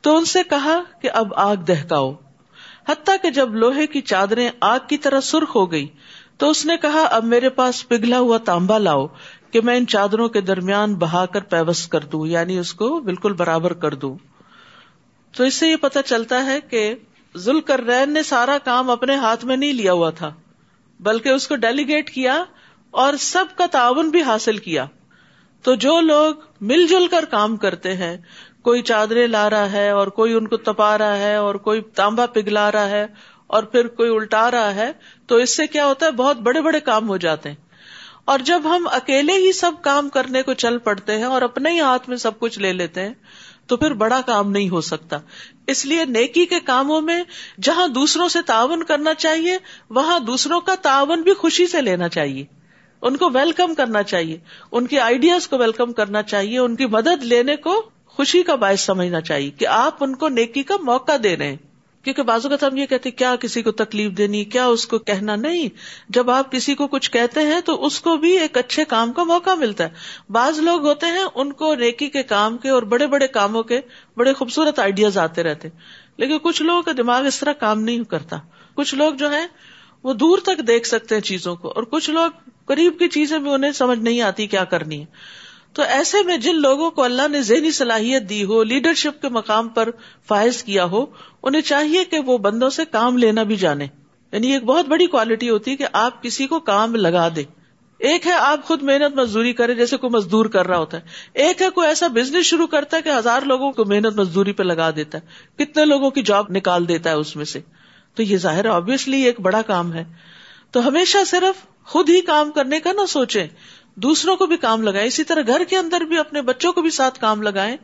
تو 0.00 0.16
ان 0.16 0.24
سے 0.24 0.42
کہا 0.50 0.78
کہ 1.00 1.11
اب 1.14 1.34
آگ 1.37 1.56
دہکاؤ۔ 1.56 2.12
حتیٰ 2.88 3.16
کہ 3.22 3.30
جب 3.30 3.54
لوہے 3.54 3.87
کی 3.87 4.00
چادریں 4.00 4.48
آگ 4.61 4.78
کی 4.88 4.96
طرح 4.96 5.20
سرخ 5.20 5.56
ہو 5.56 5.70
گئی 5.72 5.87
تو 6.37 6.50
اس 6.50 6.64
نے 6.66 6.76
کہا، 6.76 7.02
اب 7.02 7.24
میرے 7.24 7.48
پاس 7.48 7.88
پگھلا 7.88 8.18
ہوا 8.18 8.38
تانبا 8.38 8.78
لاؤ 8.78 9.06
کہ 9.50 9.61
میں 9.61 9.76
ان 9.76 9.87
چادروں 9.87 10.28
کے 10.28 10.40
درمیان 10.40 10.94
بہا 10.94 11.26
کر 11.26 11.40
پیوس 11.40 11.87
کر 11.88 12.00
دوں 12.00 12.26
یعنی 12.26 12.58
اس 12.58 12.74
کو 12.74 13.00
بالکل 13.00 13.32
برابر 13.32 13.72
کر 13.72 13.94
دوں۔ 13.94 14.16
تو 15.34 15.44
اس 15.44 15.54
سے 15.54 15.68
یہ 15.68 15.76
پتا 15.76 16.02
چلتا 16.02 16.44
ہے 16.46 16.61
کہ 16.61 16.94
ذوالکرین 17.34 18.12
نے 18.12 18.22
سارا 18.22 18.56
کام 18.64 18.90
اپنے 18.90 19.14
ہاتھ 19.14 19.44
میں 19.44 19.56
نہیں 19.56 19.72
لیا 19.72 19.92
ہوا 19.92 20.11
تھا، 20.11 20.32
بلکہ 21.00 21.28
اس 21.28 21.48
کو 21.48 21.56
ڈیلیگیٹ 21.56 22.11
کیا 22.11 22.44
اور 22.90 23.14
سب 23.14 23.44
کا 23.55 23.66
تعاون 23.66 24.11
بھی 24.11 24.22
حاصل 24.22 24.57
کیا۔ 24.57 24.87
تو 25.62 25.74
جو 25.74 26.01
لوگ 26.01 26.35
مل 26.61 26.87
جل 26.87 27.07
کر 27.07 27.24
کام 27.24 27.57
کرتے 27.57 27.94
ہیں، 27.94 28.16
کوئی 28.62 28.83
چادریں 28.83 29.27
لا 29.27 29.51
رہا 29.51 29.72
ہے 29.72 29.90
اور 29.90 30.07
کوئی 30.07 30.33
ان 30.33 30.48
کو 30.48 30.57
تپا 30.57 30.98
رہا 30.98 31.18
ہے 31.18 31.35
اور 31.35 31.55
کوئی 31.55 31.81
تانبا 31.81 32.27
پگھلا 32.27 32.72
رہا 32.72 32.90
ہے 32.90 33.07
اور 33.46 33.62
پھر 33.62 33.88
کوئی 33.88 34.14
الٹا 34.14 34.51
رہا 34.51 34.74
ہے، 34.74 34.92
تو 35.27 35.37
اس 35.37 35.57
سے 35.57 35.66
کیا 35.66 35.87
ہوتا 35.87 36.07
ہے، 36.07 36.11
بہت 36.11 36.37
بڑے 36.37 36.61
بڑے 36.61 36.81
کام 36.81 37.09
ہو 37.09 37.16
جاتے 37.16 37.48
ہیں۔ 37.48 37.57
اور 38.24 38.38
جب 38.38 38.62
ہم 38.64 38.88
اکیلے 38.92 39.33
ہی 39.33 39.53
سب 39.53 39.72
کام 39.83 40.09
کرنے 40.09 40.42
کو 40.42 40.53
چل 40.53 40.79
پڑتے 40.79 41.16
ہیں 41.16 41.24
اور 41.24 41.42
اپنے 41.42 41.70
ہی 41.70 41.81
ہاتھ 41.81 42.09
میں 42.09 42.16
سب 42.16 42.38
کچھ 42.38 42.59
لے 42.59 42.72
لیتے 42.72 43.03
ہیں، 43.03 43.14
تو 43.66 43.77
پھر 43.77 43.94
بڑا 43.94 44.20
کام 44.27 44.51
نہیں 44.51 44.68
ہو 44.68 44.81
سکتا۔ 44.81 45.18
اس 45.66 45.87
لیے 45.87 46.05
نیکی 46.05 46.46
کے 46.46 46.61
کاموں 46.61 47.01
میں 47.01 47.22
جہاں 47.62 47.88
دوسروں 47.88 48.29
سے 48.29 48.42
تعاون 48.42 48.83
کرنا 48.83 49.14
چاہیے، 49.14 49.59
وہاں 49.90 50.20
دوسروں 50.20 50.61
کا 50.61 50.74
تعاون 50.83 51.22
بھی 51.22 51.35
خوشی 51.35 51.66
سے 51.66 51.81
لینا 51.81 52.09
چاہیے۔ 52.09 52.58
ان 53.02 53.16
کو 53.16 53.30
ویلکم 53.34 53.74
کرنا 53.74 54.02
چاہیے۔ 54.02 54.38
ان 54.72 54.87
کی 54.87 54.98
آئیڈیاز 54.98 55.48
کو 55.48 55.58
ویلکم 55.58 55.92
کرنا 55.92 56.22
چاہیے۔ 56.22 56.58
ان 56.58 56.76
کی 56.76 56.87
مدد 56.87 57.22
لینے 57.22 57.56
کو 57.56 57.90
خوشی 58.06 58.42
کا 58.42 58.54
باعث 58.54 58.80
سمجھنا 58.80 59.20
چاہیے 59.20 59.50
کہ 59.50 59.66
آپ 59.66 60.04
ان 60.04 60.16
کو 60.16 60.28
نیکی 60.28 60.62
کا 60.62 60.74
موقع 60.82 61.12
دے 61.22 61.37
رہے 61.37 61.48
ہیں۔ 61.48 61.56
کیونکہ 62.02 62.22
بازو 62.22 62.48
کا 62.48 62.66
ہم 62.66 62.76
یہ 62.76 62.87
کہتے 62.87 63.11
کیا 63.11 63.37
کسی 63.37 63.62
کو 63.62 63.72
تکلیف 63.72 64.12
دینی، 64.12 64.44
کیا 64.44 64.66
اس 64.66 64.87
کو 64.87 64.98
کہنا؟ 64.98 65.37
نہیں۔ 65.37 65.68
جب 66.08 66.30
آپ 66.30 66.52
کسی 66.52 66.74
کو 66.74 66.87
کچھ 66.87 67.11
کہتے 67.11 67.40
ہیں 67.40 67.61
تو 67.61 67.87
اس 67.87 68.00
کو 68.00 68.16
بھی 68.16 68.38
ایک 68.38 68.58
اچھے 68.58 68.84
کام 68.84 69.12
کا 69.12 69.24
موقع 69.24 69.54
ملتا 69.54 69.84
ہے۔ 69.84 69.88
بعض 70.30 70.58
لوگ 70.58 70.87
ہوتے 70.87 71.06
ہیں، 71.06 71.24
ان 71.34 71.52
کو 71.52 71.74
نیکی 71.74 72.08
کے 72.08 72.22
کام 72.22 72.58
کے 72.58 72.68
اور 72.68 72.82
بڑے 72.82 73.06
بڑے 73.06 73.26
کاموں 73.26 73.62
کے 73.62 73.80
بڑے 74.16 74.32
خوبصورت 74.32 74.78
آئیڈیاز 74.78 75.18
آتے 75.18 75.42
رہتے 75.42 75.68
لیکن 76.16 76.38
کچھ 76.42 76.62
لوگوں 76.62 76.82
کا 76.82 76.92
دماغ 76.96 77.26
اس 77.26 77.40
طرح 77.40 77.52
کام 77.52 77.82
نہیں 77.82 78.04
کرتا۔ 78.04 78.37
کچھ 78.74 78.94
لوگ 78.94 79.14
جو 79.14 79.30
ہے 79.30 79.46
وہ 80.02 80.12
دور 80.12 80.38
تک 80.38 80.66
دیکھ 80.66 80.87
سکتے 80.87 81.14
ہیں 81.14 81.22
چیزوں 81.22 81.56
کو 81.56 81.68
اور 81.68 81.82
کچھ 81.82 82.11
لوگ 82.11 82.50
قریب 82.68 82.98
کی 82.98 83.09
چیزیں 83.09 83.38
بھی 83.38 83.50
انہیں 83.50 83.72
سمجھ 83.72 83.98
نہیں 83.98 84.20
آتی 84.20 84.46
کیا 84.46 84.64
کرنی 84.64 85.00
ہے۔ 85.00 85.04
تو 85.72 85.83
ایسے 85.83 86.16
میں 86.24 86.37
جن 86.37 86.57
لوگوں 86.57 86.90
کو 86.90 87.02
اللہ 87.02 87.28
نے 87.28 87.42
ذہنی 87.42 87.70
صلاحیت 87.70 88.28
دی 88.28 88.44
ہو 88.44 88.62
لیڈرشپ 88.62 89.22
کے 89.22 89.28
مقام 89.28 89.68
پر 89.68 89.88
فائز 90.28 90.62
کیا 90.62 90.85
ہو، 90.85 91.07
انہیں 91.42 91.62
چاہیے 91.62 92.04
کہ 92.04 92.18
وہ 92.18 92.38
بندوں 92.38 92.70
سے 92.70 92.83
کام 92.90 93.18
لینا 93.18 93.42
بھی 93.42 93.57
جانے۔ 93.57 93.87
یعنی 94.33 94.52
ایک 94.52 94.64
بہت 94.64 94.87
بڑی 94.87 95.07
کوالٹی 95.07 95.50
ہوتی 95.50 95.70
ہے 95.70 95.76
کہ 95.76 95.87
آپ 95.92 96.22
کسی 96.22 96.46
کو 96.46 96.61
کام 96.61 96.94
لگا 96.94 97.28
دے 97.37 97.42
ایک 97.98 98.26
ہے 98.26 98.33
آپ 98.33 98.64
خود 98.64 98.83
محنت 98.83 99.16
مزدوری 99.16 99.52
کرے 99.52 99.74
جیسے 99.74 99.96
کوئی 99.96 100.11
مزدور 100.11 100.46
کر 100.46 100.66
رہا 100.66 100.78
ہوتا 100.78 100.96
ہے۔ 100.96 101.02
ایک 101.35 101.62
ہے 101.62 101.70
کوئی 101.70 101.88
ایسا 101.88 102.07
بزنس 102.07 102.46
شروع 102.46 102.66
کرتا 102.66 102.96
ہے 102.96 103.02
کہ 103.02 103.09
ہزار 103.09 103.42
لوگوں 103.42 103.72
کو 103.72 103.85
محنت 103.85 104.16
مزدوری 104.16 104.52
پہ 104.52 104.62
لگا 104.62 104.90
دیتا 104.90 105.18
ہے۔ 105.18 105.26
کتنے 105.64 105.85
لوگوں 105.85 106.11
کی 106.11 106.22
جاب 106.22 106.46
نکال 106.50 106.88
دیتا 106.88 107.11
ہے 107.11 107.14
اس 107.14 107.37
میں 107.37 107.44
سے۔ 107.44 107.61
تو 108.14 108.22
یہ 108.22 108.37
ظاہر 108.37 108.66
آبیسلی 108.66 109.22
ایک 109.22 109.40
بڑا 109.40 109.62
کام 109.62 109.92
ہے۔ 109.92 110.04
تو 110.70 110.88
ہمیشہ 110.88 111.18
صرف 111.26 111.66
خود 111.88 112.09
ہی 112.09 112.20
کام 112.20 112.51
کرنے 112.51 112.81
کا 112.81 112.92
نہ 112.92 113.07
سوچے 113.07 113.46
دوسروں 113.94 114.37
کو 114.37 114.46
بھی 114.46 114.57
کام 114.57 114.83
لگائیں۔ 114.83 115.07
اسی 115.07 115.24
طرح 115.24 115.40
گھر 115.46 115.62
کے 115.68 115.77
اندر 115.77 116.01
بھی 116.01 116.18
اپنے 116.18 116.42
بچوں 116.42 116.72
کو 116.72 116.83
بھی 116.83 116.90
ساتھ 116.90 117.20
کام 117.20 117.42
لگائیں 117.42 117.77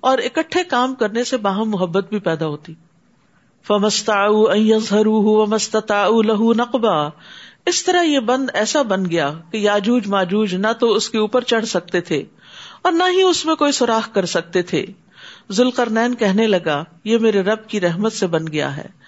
اور 0.00 0.18
اکٹھے 0.18 0.64
کام 0.64 0.94
کرنے 0.94 1.24
سے 1.24 1.36
باہم 1.36 1.70
محبت 1.70 2.08
بھی 2.08 2.18
پیدا 2.18 2.46
ہوتی۔ 2.46 2.74
فمستا 3.66 4.26
لہو 6.08 6.52
نقبہ 6.52 7.10
اس 7.66 7.84
طرح 7.84 8.02
یہ 8.02 8.18
بند 8.18 8.50
ایسا 8.54 8.82
بن 8.82 9.10
گیا 9.10 9.32
کہ 9.52 9.56
یاجوج 9.56 10.06
ماجوج 10.06 10.54
نہ 10.54 10.72
تو 10.80 10.92
اس 10.92 11.10
کے 11.10 11.18
اوپر 11.18 11.42
چڑھ 11.42 11.64
سکتے 11.64 12.00
تھے 12.00 12.24
اور 12.82 12.92
نہ 12.92 13.02
ہی 13.02 13.22
اس 13.22 13.46
میں 13.46 13.54
کوئی 13.54 13.72
سوراخ 13.72 14.12
کر 14.12 14.24
سکتے 14.24 14.62
تھے۔ 14.62 14.86
ذوالکر 15.52 15.90
نین 15.90 16.14
کہنے 16.14 16.46
لگا، 16.46 16.84
یہ 17.04 17.18
میرے 17.18 17.40
رب 17.40 17.68
کی 17.68 17.80
رحمت 17.80 18.12
سے 18.12 18.26
بن 18.26 18.46
گیا 18.52 18.76
ہے۔ 18.76 19.03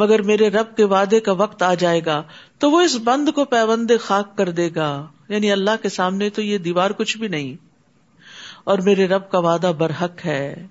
مگر 0.00 0.22
میرے 0.22 0.48
رب 0.48 0.76
کے 0.76 0.84
وعدے 0.84 1.20
کا 1.20 1.32
وقت 1.32 1.62
آ 1.62 1.74
جائے 1.74 2.00
گا، 2.06 2.22
تو 2.58 2.70
وہ 2.70 2.80
اس 2.80 2.96
بند 3.04 3.28
کو 3.28 3.44
پیوند 3.44 3.90
خاک 4.00 4.36
کر 4.36 4.50
دے 4.50 4.70
گا۔ 4.74 5.06
یعنی 5.28 5.52
اللہ 5.52 5.70
کے 5.82 5.88
سامنے 5.88 6.30
تو 6.30 6.42
یہ 6.42 6.58
دیوار 6.58 6.90
کچھ 6.90 7.18
بھی 7.18 7.28
نہیں۔ 7.28 7.56
اور 8.64 8.78
میرے 8.78 9.06
رب 9.06 9.30
کا 9.30 9.38
وعدہ 9.38 9.72
برحق 9.78 10.26
ہے۔ 10.26 10.66